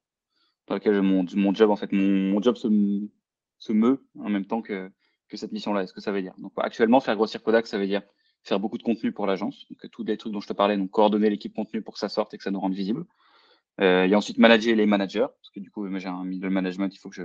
dans 0.67 0.75
laquelle 0.75 1.01
mon, 1.01 1.25
mon 1.35 1.53
job, 1.53 1.69
en 1.69 1.75
fait, 1.75 1.91
mon, 1.91 2.41
job 2.41 2.55
se, 2.57 3.71
meut 3.71 4.05
en 4.19 4.29
même 4.29 4.45
temps 4.45 4.61
que, 4.61 4.91
cette 5.33 5.51
mission-là. 5.51 5.83
Est-ce 5.83 5.93
que 5.93 6.01
ça 6.01 6.11
veut 6.11 6.21
dire? 6.21 6.33
Donc, 6.37 6.53
actuellement, 6.57 7.01
faire 7.01 7.15
grossir 7.15 7.43
Kodak, 7.43 7.67
ça 7.67 7.77
veut 7.77 7.87
dire 7.87 8.03
faire 8.43 8.59
beaucoup 8.59 8.77
de 8.77 8.83
contenu 8.83 9.11
pour 9.11 9.25
l'agence. 9.25 9.65
Donc, 9.69 9.91
tous 9.91 10.03
les 10.03 10.17
trucs 10.17 10.31
dont 10.31 10.39
je 10.39 10.47
te 10.47 10.53
parlais, 10.53 10.77
donc 10.77 10.91
coordonner 10.91 11.29
l'équipe 11.29 11.53
contenu 11.53 11.81
pour 11.81 11.95
que 11.95 11.99
ça 11.99 12.09
sorte 12.09 12.33
et 12.33 12.37
que 12.37 12.43
ça 12.43 12.51
nous 12.51 12.59
rende 12.59 12.73
visible. 12.73 13.05
Euh, 13.81 14.05
et 14.05 14.15
ensuite, 14.15 14.37
manager 14.37 14.75
les 14.75 14.85
managers, 14.85 15.27
parce 15.41 15.49
que 15.53 15.59
du 15.59 15.69
coup, 15.71 15.85
j'ai 15.97 16.07
un 16.07 16.23
middle 16.23 16.49
management, 16.49 16.93
il 16.93 16.99
faut 16.99 17.09
que 17.09 17.15
je, 17.15 17.23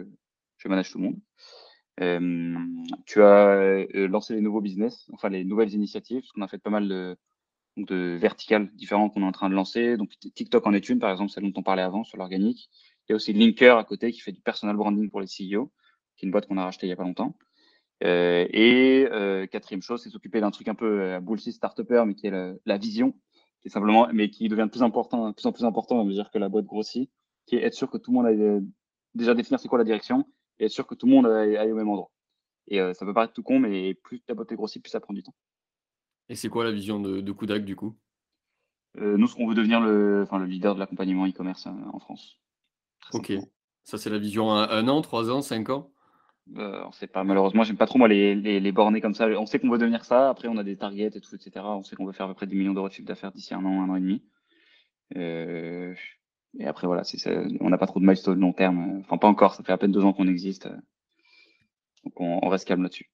je 0.56 0.68
manage 0.68 0.90
tout 0.90 0.98
le 0.98 1.04
monde. 1.04 1.20
Tu 2.00 3.22
as 3.22 3.86
lancé 3.94 4.34
les 4.34 4.40
nouveaux 4.40 4.62
business, 4.62 5.08
enfin 5.12 5.28
les 5.28 5.44
nouvelles 5.44 5.74
initiatives, 5.74 6.20
parce 6.20 6.32
qu'on 6.32 6.42
a 6.42 6.48
fait 6.48 6.58
pas 6.58 6.70
mal 6.70 6.88
de, 6.88 8.16
verticales 8.16 8.70
différentes 8.74 9.12
qu'on 9.12 9.22
est 9.22 9.26
en 9.26 9.32
train 9.32 9.50
de 9.50 9.54
lancer. 9.54 9.96
Donc 9.96 10.10
TikTok 10.34 10.66
en 10.66 10.72
est 10.72 10.98
par 10.98 11.10
exemple, 11.10 11.30
celle 11.30 11.44
dont 11.44 11.60
on 11.60 11.62
parlait 11.62 11.82
avant 11.82 12.04
sur 12.04 12.16
l'organique. 12.16 12.70
Il 13.08 13.12
y 13.12 13.14
a 13.14 13.16
aussi 13.16 13.32
Linker 13.32 13.76
à 13.76 13.84
côté 13.84 14.12
qui 14.12 14.20
fait 14.20 14.32
du 14.32 14.40
personal 14.40 14.76
branding 14.76 15.10
pour 15.10 15.20
les 15.20 15.26
CEO, 15.26 15.72
qui 16.16 16.24
est 16.24 16.26
une 16.26 16.30
boîte 16.30 16.46
qu'on 16.46 16.56
a 16.56 16.64
rachetée 16.64 16.86
il 16.86 16.90
y 16.90 16.92
a 16.92 16.96
pas 16.96 17.04
longtemps. 17.04 17.36
Et 18.02 19.06
quatrième 19.50 19.82
chose, 19.82 20.02
c'est 20.02 20.10
s'occuper 20.10 20.40
d'un 20.40 20.50
truc 20.50 20.68
un 20.68 20.74
peu 20.74 21.02
euh, 21.02 21.20
bullshit 21.20 21.52
start-upper, 21.52 22.04
mais 22.06 22.14
qui 22.14 22.28
est 22.28 22.58
la, 22.64 22.78
vision, 22.78 23.12
qui 23.60 23.68
est 23.68 23.70
simplement, 23.70 24.08
mais 24.12 24.30
qui 24.30 24.48
devient 24.48 24.64
de 24.64 24.70
plus 24.70 24.82
important, 24.82 25.32
plus 25.34 25.46
en 25.46 25.52
plus 25.52 25.64
important 25.64 26.00
à 26.00 26.04
mesure 26.04 26.30
que 26.30 26.38
la 26.38 26.48
boîte 26.48 26.64
grossit, 26.64 27.10
qui 27.44 27.56
est 27.56 27.62
être 27.62 27.74
sûr 27.74 27.90
que 27.90 27.98
tout 27.98 28.10
le 28.10 28.16
monde 28.16 28.26
a 28.26 28.60
déjà 29.14 29.34
définir 29.34 29.60
c'est 29.60 29.68
quoi 29.68 29.78
la 29.78 29.84
direction 29.84 30.24
et 30.60 30.66
être 30.66 30.70
sûr 30.70 30.86
que 30.86 30.94
tout 30.94 31.06
le 31.06 31.12
monde 31.12 31.26
aille, 31.26 31.72
au 31.72 31.74
même 31.74 31.88
endroit. 31.88 32.10
Et 32.68 32.80
euh, 32.80 32.94
ça 32.94 33.04
peut 33.04 33.14
paraître 33.14 33.32
tout 33.32 33.42
con, 33.42 33.58
mais 33.58 33.94
plus 33.94 34.20
ta 34.20 34.34
boîte 34.34 34.52
grossit, 34.52 34.80
plus 34.80 34.90
ça 34.90 35.00
prend 35.00 35.14
du 35.14 35.24
temps. 35.24 35.34
Et 36.28 36.36
c'est 36.36 36.48
quoi 36.48 36.62
la 36.62 36.70
vision 36.70 37.00
de, 37.00 37.20
de 37.20 37.32
Kudak 37.32 37.64
du 37.64 37.74
coup? 37.74 37.96
Euh, 38.98 39.16
Nous, 39.16 39.28
on 39.38 39.48
veut 39.48 39.54
devenir 39.54 39.80
le, 39.80 40.22
enfin, 40.22 40.38
le 40.38 40.46
leader 40.46 40.74
de 40.74 40.80
l'accompagnement 40.80 41.26
e-commerce 41.26 41.66
euh, 41.66 41.70
en 41.92 41.98
France. 41.98 42.38
ok. 43.12 43.32
Ça, 43.82 43.98
c'est 43.98 44.10
la 44.10 44.18
vision 44.18 44.52
à 44.52 44.68
un 44.72 44.86
an, 44.86 45.00
trois 45.00 45.30
ans, 45.30 45.42
cinq 45.42 45.70
ans? 45.70 45.90
Euh, 46.56 46.82
on 46.86 46.92
sait 46.92 47.06
pas, 47.06 47.24
malheureusement, 47.24 47.64
j'aime 47.64 47.76
pas 47.76 47.86
trop 47.86 47.98
moi 47.98 48.08
les, 48.08 48.34
les, 48.34 48.60
les 48.60 48.72
borner 48.72 49.00
comme 49.00 49.14
ça. 49.14 49.26
On 49.28 49.46
sait 49.46 49.58
qu'on 49.58 49.70
veut 49.70 49.78
devenir 49.78 50.04
ça, 50.04 50.28
après 50.28 50.48
on 50.48 50.56
a 50.58 50.64
des 50.64 50.76
targets 50.76 51.06
et 51.06 51.20
tout, 51.20 51.34
etc. 51.34 51.64
On 51.64 51.82
sait 51.82 51.96
qu'on 51.96 52.06
veut 52.06 52.12
faire 52.12 52.26
à 52.26 52.28
peu 52.28 52.34
près 52.34 52.46
10 52.46 52.56
millions 52.56 52.74
d'euros 52.74 52.88
de 52.88 52.92
chiffre 52.92 53.06
d'affaires 53.08 53.32
d'ici 53.32 53.54
un 53.54 53.64
an, 53.64 53.82
un 53.82 53.88
an 53.88 53.96
et 53.96 54.00
demi. 54.00 54.22
Euh, 56.58 56.62
et 56.62 56.66
après, 56.66 56.86
voilà, 56.86 57.02
on 57.60 57.70
n'a 57.70 57.78
pas 57.78 57.86
trop 57.86 58.00
de 58.00 58.04
milestone 58.04 58.40
long 58.40 58.52
terme. 58.52 59.00
Enfin, 59.00 59.18
pas 59.18 59.28
encore. 59.28 59.54
Ça 59.54 59.62
fait 59.62 59.72
à 59.72 59.78
peine 59.78 59.92
deux 59.92 60.04
ans 60.04 60.12
qu'on 60.12 60.28
existe. 60.28 60.68
Donc, 62.04 62.20
on, 62.20 62.48
reste 62.48 62.66
calme 62.66 62.82
là-dessus. 62.82 63.10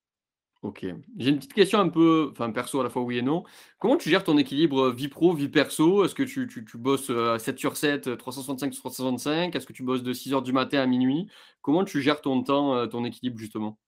Ok. 0.62 0.86
J'ai 1.18 1.30
une 1.30 1.36
petite 1.36 1.52
question 1.52 1.78
un 1.78 1.88
peu, 1.88 2.30
enfin 2.32 2.50
perso 2.50 2.80
à 2.80 2.84
la 2.84 2.90
fois 2.90 3.02
oui 3.02 3.18
et 3.18 3.22
non. 3.22 3.44
Comment 3.78 3.96
tu 3.96 4.08
gères 4.08 4.24
ton 4.24 4.38
équilibre 4.38 4.90
vie 4.90 5.08
pro, 5.08 5.32
vie 5.34 5.48
perso? 5.48 6.04
Est-ce 6.04 6.14
que 6.14 6.22
tu, 6.22 6.48
tu, 6.48 6.64
tu 6.64 6.78
bosses 6.78 7.10
7 7.38 7.58
sur 7.58 7.76
7, 7.76 8.16
365 8.16 8.72
sur 8.72 8.82
365 8.82 9.54
Est-ce 9.54 9.66
que 9.66 9.72
tu 9.72 9.82
bosses 9.82 10.02
de 10.02 10.12
6 10.12 10.34
heures 10.34 10.42
du 10.42 10.52
matin 10.52 10.80
à 10.80 10.86
minuit? 10.86 11.28
Comment 11.62 11.84
tu 11.84 12.00
gères 12.00 12.20
ton 12.20 12.42
temps, 12.42 12.88
ton 12.88 13.04
équilibre 13.04 13.38
justement? 13.38 13.78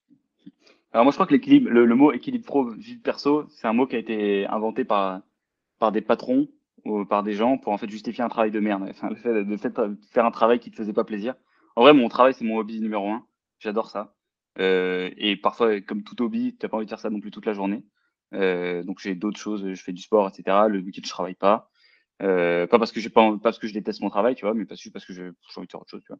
Alors 0.93 1.05
moi 1.05 1.11
je 1.11 1.17
crois 1.17 1.27
que 1.27 1.35
l'équilibre, 1.35 1.71
le, 1.71 1.95
mot 1.95 2.13
équilibre 2.13 2.45
pro, 2.45 2.71
vie 2.71 2.97
perso, 2.97 3.47
c'est 3.51 3.67
un 3.67 3.73
mot 3.73 3.87
qui 3.87 3.97
a 3.97 3.99
été 3.99 4.47
inventé 4.47 4.85
par, 4.85 5.21
par 5.79 5.93
des 5.93 6.01
patrons 6.01 6.49
ou 6.85 7.05
par 7.05 7.23
des 7.23 7.35
gens 7.35 7.59
pour 7.59 7.73
en 7.73 7.79
fait 7.79 7.89
justifier 7.89 8.23
un 8.25 8.29
travail 8.29 8.51
de 8.51 8.61
merde. 8.61 8.93
Le 9.03 9.15
fait 9.57 9.71
de, 9.71 9.97
faire 10.11 10.25
un 10.25 10.31
travail 10.31 10.61
qui 10.61 10.71
te 10.71 10.77
faisait 10.77 10.93
pas 10.93 11.05
plaisir. 11.05 11.35
En 11.77 11.83
vrai, 11.83 11.93
mon 11.93 12.09
travail 12.09 12.35
c'est 12.35 12.45
mon 12.45 12.59
hobby 12.59 12.81
numéro 12.81 13.09
un. 13.11 13.27
J'adore 13.59 13.91
ça. 13.91 14.15
Euh, 14.59 15.11
et 15.17 15.37
parfois, 15.37 15.81
comme 15.81 16.03
tout 16.03 16.21
hobby, 16.23 16.57
tu 16.59 16.65
n'as 16.65 16.69
pas 16.69 16.77
envie 16.77 16.87
de 16.87 16.91
faire 16.91 17.01
ça 17.01 17.11
non 17.11 17.21
plus 17.21 17.31
toute 17.31 17.47
la 17.47 17.53
journée. 17.53 17.85
Euh, 18.35 18.83
donc 18.83 18.99
j'ai 19.01 19.15
d'autres 19.15 19.41
choses, 19.41 19.67
je 19.75 19.83
fais 19.83 19.93
du 19.93 20.03
sport, 20.03 20.29
etc. 20.29 20.67
Le 20.69 20.81
week-end, 20.81 21.03
je 21.05 21.11
travaille 21.11 21.35
pas. 21.35 21.71
Euh, 22.23 22.67
pas 22.67 22.79
parce 22.79 22.93
que 22.93 23.07
pas, 23.09 23.39
parce 23.43 23.59
que 23.59 23.69
je 23.69 23.73
déteste 23.75 24.01
mon 24.01 24.11
travail, 24.11 24.35
tu 24.35 24.45
vois, 24.45 24.55
mais 24.55 24.65
parce 24.65 24.83
que 24.83 24.91
parce 24.91 25.05
que 25.05 25.13
j'ai 25.13 25.23
envie 25.57 25.67
de 25.67 25.71
faire 25.71 25.81
autre 25.81 25.91
chose, 25.91 26.03
tu 26.05 26.13
vois. 26.13 26.19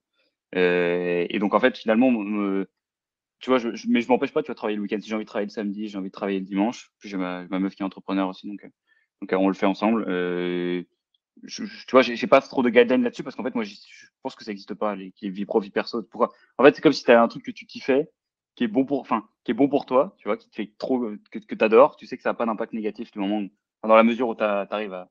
Euh, 0.57 1.27
et 1.29 1.39
donc 1.39 1.55
en 1.55 1.61
fait, 1.61 1.77
finalement, 1.77 2.11
tu 3.41 3.51
vois, 3.51 3.59
je, 3.59 3.69
mais 3.89 4.01
je 4.01 4.09
m'empêche 4.09 4.33
pas, 4.33 4.43
tu 4.43 4.47
vois, 4.47 4.55
de 4.55 4.57
travailler 4.57 4.77
le 4.77 4.83
week-end. 4.83 4.99
Si 5.01 5.09
j'ai 5.09 5.15
envie 5.15 5.25
de 5.25 5.29
travailler 5.29 5.47
le 5.47 5.53
samedi, 5.53 5.89
j'ai 5.89 5.99
envie 5.99 6.09
de 6.09 6.13
travailler 6.13 6.41
le 6.41 6.47
dimanche. 6.47 6.91
Puis 6.99 7.09
j'ai 7.09 7.17
ma, 7.17 7.47
ma 7.49 7.59
meuf 7.59 7.75
qui 7.75 7.83
est 7.83 7.87
entrepreneur 7.87 8.29
aussi, 8.29 8.49
donc 8.49 8.65
donc 9.21 9.33
on 9.33 9.49
le 9.49 9.55
fait 9.55 9.67
ensemble. 9.67 10.05
Euh, 10.09 10.83
je, 11.45 11.65
tu 11.65 11.93
vois, 11.93 12.03
j'ai 12.03 12.27
pas 12.27 12.41
trop 12.41 12.63
de 12.63 12.71
guidelines 12.71 13.03
là-dessus 13.03 13.23
parce 13.23 13.37
qu'en 13.37 13.45
fait, 13.45 13.55
moi, 13.55 13.65
je 13.65 13.75
pense 14.23 14.35
que 14.35 14.45
ça 14.45 14.51
n'existe 14.51 14.75
pas, 14.75 14.97
les, 14.97 15.13
vie 15.23 15.45
pro, 15.45 15.61
vie 15.61 15.71
perso. 15.71 16.03
Pourquoi? 16.03 16.33
En 16.59 16.65
fait, 16.65 16.75
c'est 16.75 16.83
comme 16.83 16.93
si 16.93 17.05
tu 17.05 17.13
as 17.13 17.23
un 17.23 17.29
truc 17.29 17.45
que 17.45 17.51
tu 17.51 17.67
kiffais 17.67 18.11
qui 18.57 18.65
est 18.65 18.69
bon 18.69 18.85
pour, 18.85 19.01
enfin, 19.01 19.29
qui 19.45 19.53
est 19.53 19.55
bon 19.55 19.69
pour 19.69 19.87
toi, 19.87 20.17
tu 20.19 20.27
vois, 20.27 20.37
qui 20.37 20.51
te 20.51 20.57
fait 20.57 20.73
trop, 20.79 20.99
que, 21.31 21.39
que 21.39 21.55
tu 21.55 21.65
adores, 21.65 21.95
tu 21.95 22.07
sais 22.07 22.17
que 22.17 22.23
ça 22.25 22.31
n'a 22.31 22.35
pas 22.35 22.45
d'impact 22.45 22.73
négatif 22.73 23.13
du 23.13 23.21
moment, 23.21 23.47
dans 23.85 23.95
la 23.95 24.03
mesure 24.03 24.29
où 24.29 24.35
tu 24.35 24.43
arrives 24.43 24.95
à, 24.95 25.09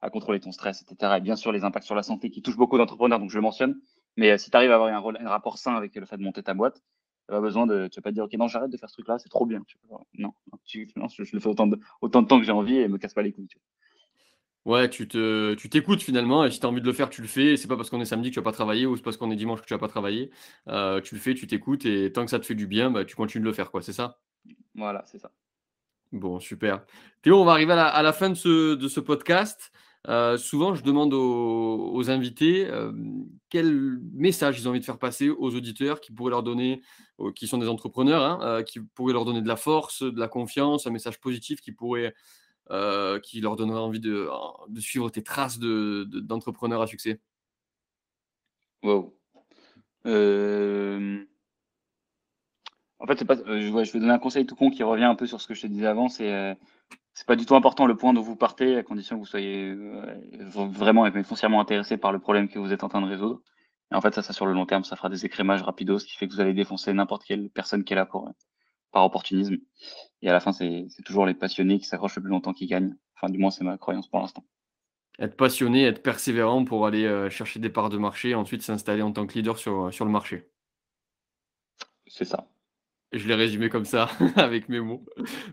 à, 0.00 0.10
contrôler 0.10 0.38
ton 0.38 0.52
stress, 0.52 0.82
etc. 0.82 1.14
Et 1.16 1.20
bien 1.20 1.34
sûr, 1.34 1.50
les 1.50 1.64
impacts 1.64 1.86
sur 1.86 1.96
la 1.96 2.04
santé 2.04 2.30
qui 2.30 2.42
touchent 2.42 2.56
beaucoup 2.56 2.78
d'entrepreneurs, 2.78 3.18
donc 3.18 3.30
je 3.30 3.36
le 3.36 3.42
mentionne. 3.42 3.80
Mais 4.16 4.30
euh, 4.30 4.38
si 4.38 4.50
tu 4.52 4.56
arrives 4.56 4.70
à 4.70 4.76
avoir 4.76 4.88
un, 4.88 5.26
un, 5.26 5.28
rapport 5.28 5.58
sain 5.58 5.74
avec 5.74 5.96
le 5.96 6.06
fait 6.06 6.16
de 6.16 6.22
monter 6.22 6.44
ta 6.44 6.54
boîte, 6.54 6.80
tu 7.26 7.32
pas 7.32 7.40
besoin 7.40 7.66
de, 7.66 7.88
tu 7.88 7.96
vas 7.98 8.02
pas 8.02 8.12
dire, 8.12 8.24
OK, 8.24 8.32
non, 8.34 8.46
j'arrête 8.46 8.70
de 8.70 8.76
faire 8.76 8.88
ce 8.88 8.94
truc-là, 8.94 9.18
c'est 9.18 9.28
trop 9.28 9.46
bien. 9.46 9.62
Tu 9.66 9.76
non, 10.18 10.32
tu, 10.64 10.88
non, 10.96 11.08
je, 11.08 11.22
le 11.32 11.40
fais 11.40 11.48
autant 11.48 11.66
de, 11.66 11.78
autant 12.00 12.22
de 12.22 12.28
temps 12.28 12.38
que 12.38 12.46
j'ai 12.46 12.52
envie 12.52 12.76
et 12.76 12.88
me 12.88 12.98
casse 12.98 13.14
pas 13.14 13.22
les 13.22 13.32
couilles. 13.32 13.48
Tu 13.48 13.58
vois. 13.58 14.78
Ouais, 14.78 14.90
tu 14.90 15.06
te, 15.06 15.54
tu 15.54 15.68
t'écoutes 15.68 16.02
finalement, 16.02 16.44
et 16.44 16.50
si 16.50 16.58
tu 16.60 16.66
as 16.66 16.68
envie 16.68 16.80
de 16.80 16.86
le 16.86 16.92
faire, 16.92 17.08
tu 17.08 17.22
le 17.22 17.28
fais. 17.28 17.56
C'est 17.56 17.68
pas 17.68 17.76
parce 17.76 17.90
qu'on 17.90 18.00
est 18.00 18.04
samedi 18.04 18.30
que 18.30 18.34
tu 18.34 18.40
vas 18.40 18.44
pas 18.44 18.52
travailler 18.52 18.86
ou 18.86 18.96
c'est 18.96 19.02
parce 19.02 19.16
qu'on 19.16 19.30
est 19.30 19.36
dimanche 19.36 19.60
que 19.60 19.66
tu 19.66 19.74
vas 19.74 19.78
pas 19.78 19.88
travailler. 19.88 20.30
Euh, 20.68 21.00
tu 21.00 21.14
le 21.14 21.20
fais, 21.20 21.34
tu 21.34 21.46
t'écoutes, 21.46 21.84
et 21.84 22.12
tant 22.12 22.24
que 22.24 22.30
ça 22.30 22.38
te 22.38 22.46
fait 22.46 22.54
du 22.54 22.66
bien, 22.66 22.90
bah, 22.90 23.04
tu 23.04 23.16
continues 23.16 23.42
de 23.42 23.48
le 23.48 23.54
faire, 23.54 23.70
quoi. 23.70 23.82
C'est 23.82 23.92
ça? 23.92 24.20
Voilà, 24.74 25.04
c'est 25.06 25.18
ça. 25.18 25.30
Bon, 26.12 26.40
super. 26.40 26.84
Théo, 27.22 27.40
on 27.40 27.44
va 27.44 27.52
arriver 27.52 27.72
à 27.72 28.02
la, 28.02 28.12
fin 28.12 28.30
de 28.30 28.34
ce, 28.34 29.00
podcast. 29.00 29.72
Euh, 30.08 30.38
souvent, 30.38 30.74
je 30.74 30.84
demande 30.84 31.12
aux, 31.12 32.10
invités 32.10 32.66
euh, 32.70 32.92
quel 33.50 33.98
message 34.12 34.60
ils 34.60 34.68
ont 34.68 34.70
envie 34.70 34.80
de 34.80 34.84
faire 34.84 34.98
passer 34.98 35.28
aux 35.28 35.54
auditeurs 35.54 36.00
qui 36.00 36.12
pourraient 36.12 36.30
leur 36.30 36.42
donner, 36.42 36.82
qui 37.34 37.46
sont 37.48 37.58
des 37.58 37.68
entrepreneurs, 37.68 38.22
hein, 38.22 38.62
qui 38.62 38.80
pourraient 38.80 39.12
leur 39.12 39.24
donner 39.24 39.42
de 39.42 39.48
la 39.48 39.56
force, 39.56 40.02
de 40.02 40.20
la 40.20 40.28
confiance, 40.28 40.86
un 40.86 40.90
message 40.90 41.20
positif 41.20 41.60
qui 41.60 41.72
pourrait 41.72 42.14
euh, 42.72 43.20
qui 43.20 43.40
leur 43.40 43.54
donnera 43.54 43.80
envie 43.80 44.00
de, 44.00 44.28
suivre 44.80 45.08
tes 45.08 45.22
traces 45.22 45.60
d'entrepreneur 45.60 46.80
de, 46.80 46.84
à 46.84 46.86
succès 46.88 47.20
Wow. 48.82 49.16
Euh... 53.00 53.04
En 53.04 53.06
fait, 53.06 53.24
pas, 53.24 53.36
euh, 53.36 53.60
je, 53.60 53.92
vais 53.92 54.00
donner 54.00 54.12
un 54.12 54.18
conseil 54.18 54.46
tout 54.46 54.56
con 54.56 54.70
qui 54.70 54.82
revient 54.82 55.04
un 55.04 55.14
peu 55.14 55.26
sur 55.26 55.40
ce 55.40 55.46
que 55.46 55.54
je 55.54 55.62
te 55.62 55.66
disais 55.66 55.86
avant. 55.86 56.08
C'est 56.08 56.32
euh, 56.32 56.54
c'est 57.14 57.26
pas 57.26 57.36
du 57.36 57.46
tout 57.46 57.54
important 57.54 57.86
le 57.86 57.96
point 57.96 58.12
dont 58.12 58.20
vous 58.20 58.36
partez, 58.36 58.76
à 58.76 58.82
condition 58.82 59.16
que 59.16 59.20
vous 59.20 59.26
soyez 59.26 59.74
vraiment 60.50 61.06
et 61.06 61.22
foncièrement 61.24 61.60
intéressé 61.62 61.96
par 61.96 62.12
le 62.12 62.18
problème 62.18 62.48
que 62.48 62.58
vous 62.58 62.72
êtes 62.72 62.84
en 62.84 62.90
train 62.90 63.00
de 63.00 63.06
résoudre. 63.06 63.40
Et 63.90 63.94
en 63.94 64.02
fait, 64.02 64.14
ça, 64.14 64.22
ça 64.22 64.34
sur 64.34 64.44
le 64.44 64.52
long 64.52 64.66
terme, 64.66 64.84
ça 64.84 64.96
fera 64.96 65.08
des 65.08 65.24
écrémages 65.24 65.62
rapidos, 65.62 66.00
ce 66.00 66.06
qui 66.06 66.16
fait 66.16 66.28
que 66.28 66.34
vous 66.34 66.40
allez 66.40 66.52
défoncer 66.52 66.92
n'importe 66.92 67.24
quelle 67.24 67.48
personne 67.48 67.84
qui 67.84 67.94
est 67.94 67.96
là 67.96 68.04
pour, 68.04 68.30
par 68.92 69.04
opportunisme. 69.04 69.56
Et 70.20 70.28
à 70.28 70.32
la 70.32 70.40
fin, 70.40 70.52
c'est 70.52 70.88
toujours 71.04 71.24
les 71.24 71.34
passionnés 71.34 71.78
qui 71.78 71.86
s'accrochent 71.86 72.16
le 72.16 72.22
plus 72.22 72.30
longtemps 72.30 72.52
qui 72.52 72.66
gagnent. 72.66 72.96
Enfin, 73.14 73.32
du 73.32 73.38
moins, 73.38 73.50
c'est 73.50 73.64
ma 73.64 73.78
croyance 73.78 74.08
pour 74.08 74.20
l'instant. 74.20 74.44
Être 75.18 75.36
passionné, 75.36 75.84
être 75.84 76.02
persévérant 76.02 76.64
pour 76.64 76.86
aller 76.86 77.06
euh, 77.06 77.30
chercher 77.30 77.60
des 77.60 77.70
parts 77.70 77.88
de 77.88 77.96
marché 77.96 78.30
et 78.30 78.34
ensuite 78.34 78.62
s'installer 78.62 79.00
en 79.00 79.12
tant 79.12 79.26
que 79.26 79.34
leader 79.34 79.56
sur, 79.56 79.92
sur 79.92 80.04
le 80.04 80.10
marché. 80.10 80.50
C'est 82.06 82.26
ça. 82.26 82.46
Je 83.12 83.28
l'ai 83.28 83.34
résumé 83.34 83.68
comme 83.68 83.84
ça, 83.84 84.10
avec 84.36 84.68
mes 84.68 84.80
mots. 84.80 85.04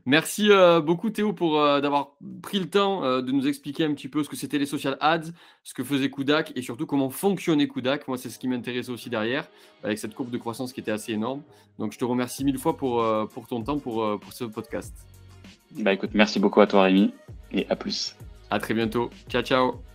Merci 0.06 0.48
euh, 0.50 0.82
beaucoup 0.82 1.12
Théo 1.12 1.34
pour 1.34 1.60
euh, 1.60 1.82
d'avoir 1.82 2.14
pris 2.42 2.60
le 2.60 2.68
temps 2.68 3.04
euh, 3.04 3.22
de 3.22 3.32
nous 3.32 3.48
expliquer 3.48 3.86
un 3.86 3.94
petit 3.94 4.08
peu 4.08 4.24
ce 4.24 4.30
que 4.30 4.36
c'était 4.36 4.58
les 4.58 4.66
social 4.66 4.98
ads, 5.00 5.32
ce 5.64 5.74
que 5.74 5.84
faisait 5.84 6.10
Kudak 6.10 6.52
et 6.56 6.64
surtout 6.64 6.88
comment 6.88 7.10
fonctionnait 7.10 7.68
Kudak. 7.68 8.08
Moi, 8.08 8.18
c'est 8.18 8.30
ce 8.30 8.40
qui 8.40 8.48
m'intéressait 8.48 8.92
aussi 8.92 9.10
derrière, 9.10 9.48
avec 9.84 10.00
cette 10.00 10.16
courbe 10.16 10.32
de 10.32 10.38
croissance 10.38 10.74
qui 10.74 10.80
était 10.80 10.92
assez 10.92 11.14
énorme. 11.14 11.44
Donc, 11.78 11.94
je 11.94 12.00
te 12.00 12.06
remercie 12.06 12.44
mille 12.44 12.58
fois 12.58 12.76
pour, 12.76 13.06
pour 13.30 13.48
ton 13.48 13.62
temps, 13.62 13.78
pour, 13.80 14.20
pour 14.20 14.34
ce 14.34 14.46
podcast. 14.46 14.94
Bah 15.80 15.94
écoute, 15.94 16.12
merci 16.14 16.40
beaucoup 16.40 16.62
à 16.62 16.68
toi 16.68 16.84
Rémi 16.84 17.14
et 17.52 17.68
à 17.70 17.76
plus. 17.76 18.16
À 18.50 18.60
très 18.60 18.74
bientôt. 18.74 19.10
Ciao, 19.30 19.42
ciao. 19.42 19.93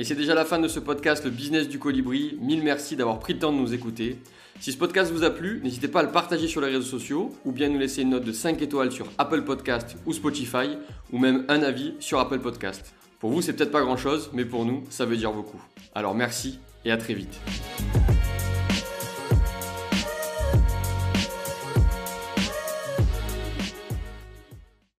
Et 0.00 0.04
c'est 0.04 0.14
déjà 0.14 0.32
la 0.32 0.44
fin 0.44 0.60
de 0.60 0.68
ce 0.68 0.78
podcast, 0.78 1.24
le 1.24 1.30
business 1.32 1.68
du 1.68 1.80
colibri. 1.80 2.38
Mille 2.40 2.62
merci 2.62 2.94
d'avoir 2.94 3.18
pris 3.18 3.32
le 3.32 3.40
temps 3.40 3.52
de 3.52 3.58
nous 3.58 3.74
écouter. 3.74 4.20
Si 4.60 4.70
ce 4.70 4.78
podcast 4.78 5.10
vous 5.10 5.24
a 5.24 5.30
plu, 5.30 5.60
n'hésitez 5.64 5.88
pas 5.88 6.00
à 6.00 6.02
le 6.04 6.12
partager 6.12 6.46
sur 6.46 6.60
les 6.60 6.68
réseaux 6.68 6.82
sociaux 6.82 7.34
ou 7.44 7.50
bien 7.50 7.68
nous 7.68 7.80
laisser 7.80 8.02
une 8.02 8.10
note 8.10 8.22
de 8.22 8.30
5 8.30 8.62
étoiles 8.62 8.92
sur 8.92 9.08
Apple 9.18 9.42
Podcast 9.42 9.96
ou 10.06 10.12
Spotify 10.12 10.78
ou 11.12 11.18
même 11.18 11.44
un 11.48 11.64
avis 11.64 11.94
sur 11.98 12.20
Apple 12.20 12.38
Podcast. 12.38 12.94
Pour 13.18 13.30
vous, 13.30 13.42
c'est 13.42 13.54
peut-être 13.54 13.72
pas 13.72 13.82
grand-chose, 13.82 14.30
mais 14.32 14.44
pour 14.44 14.64
nous, 14.64 14.84
ça 14.88 15.04
veut 15.04 15.16
dire 15.16 15.32
beaucoup. 15.32 15.60
Alors 15.96 16.14
merci 16.14 16.60
et 16.84 16.92
à 16.92 16.96
très 16.96 17.14
vite. 17.14 17.40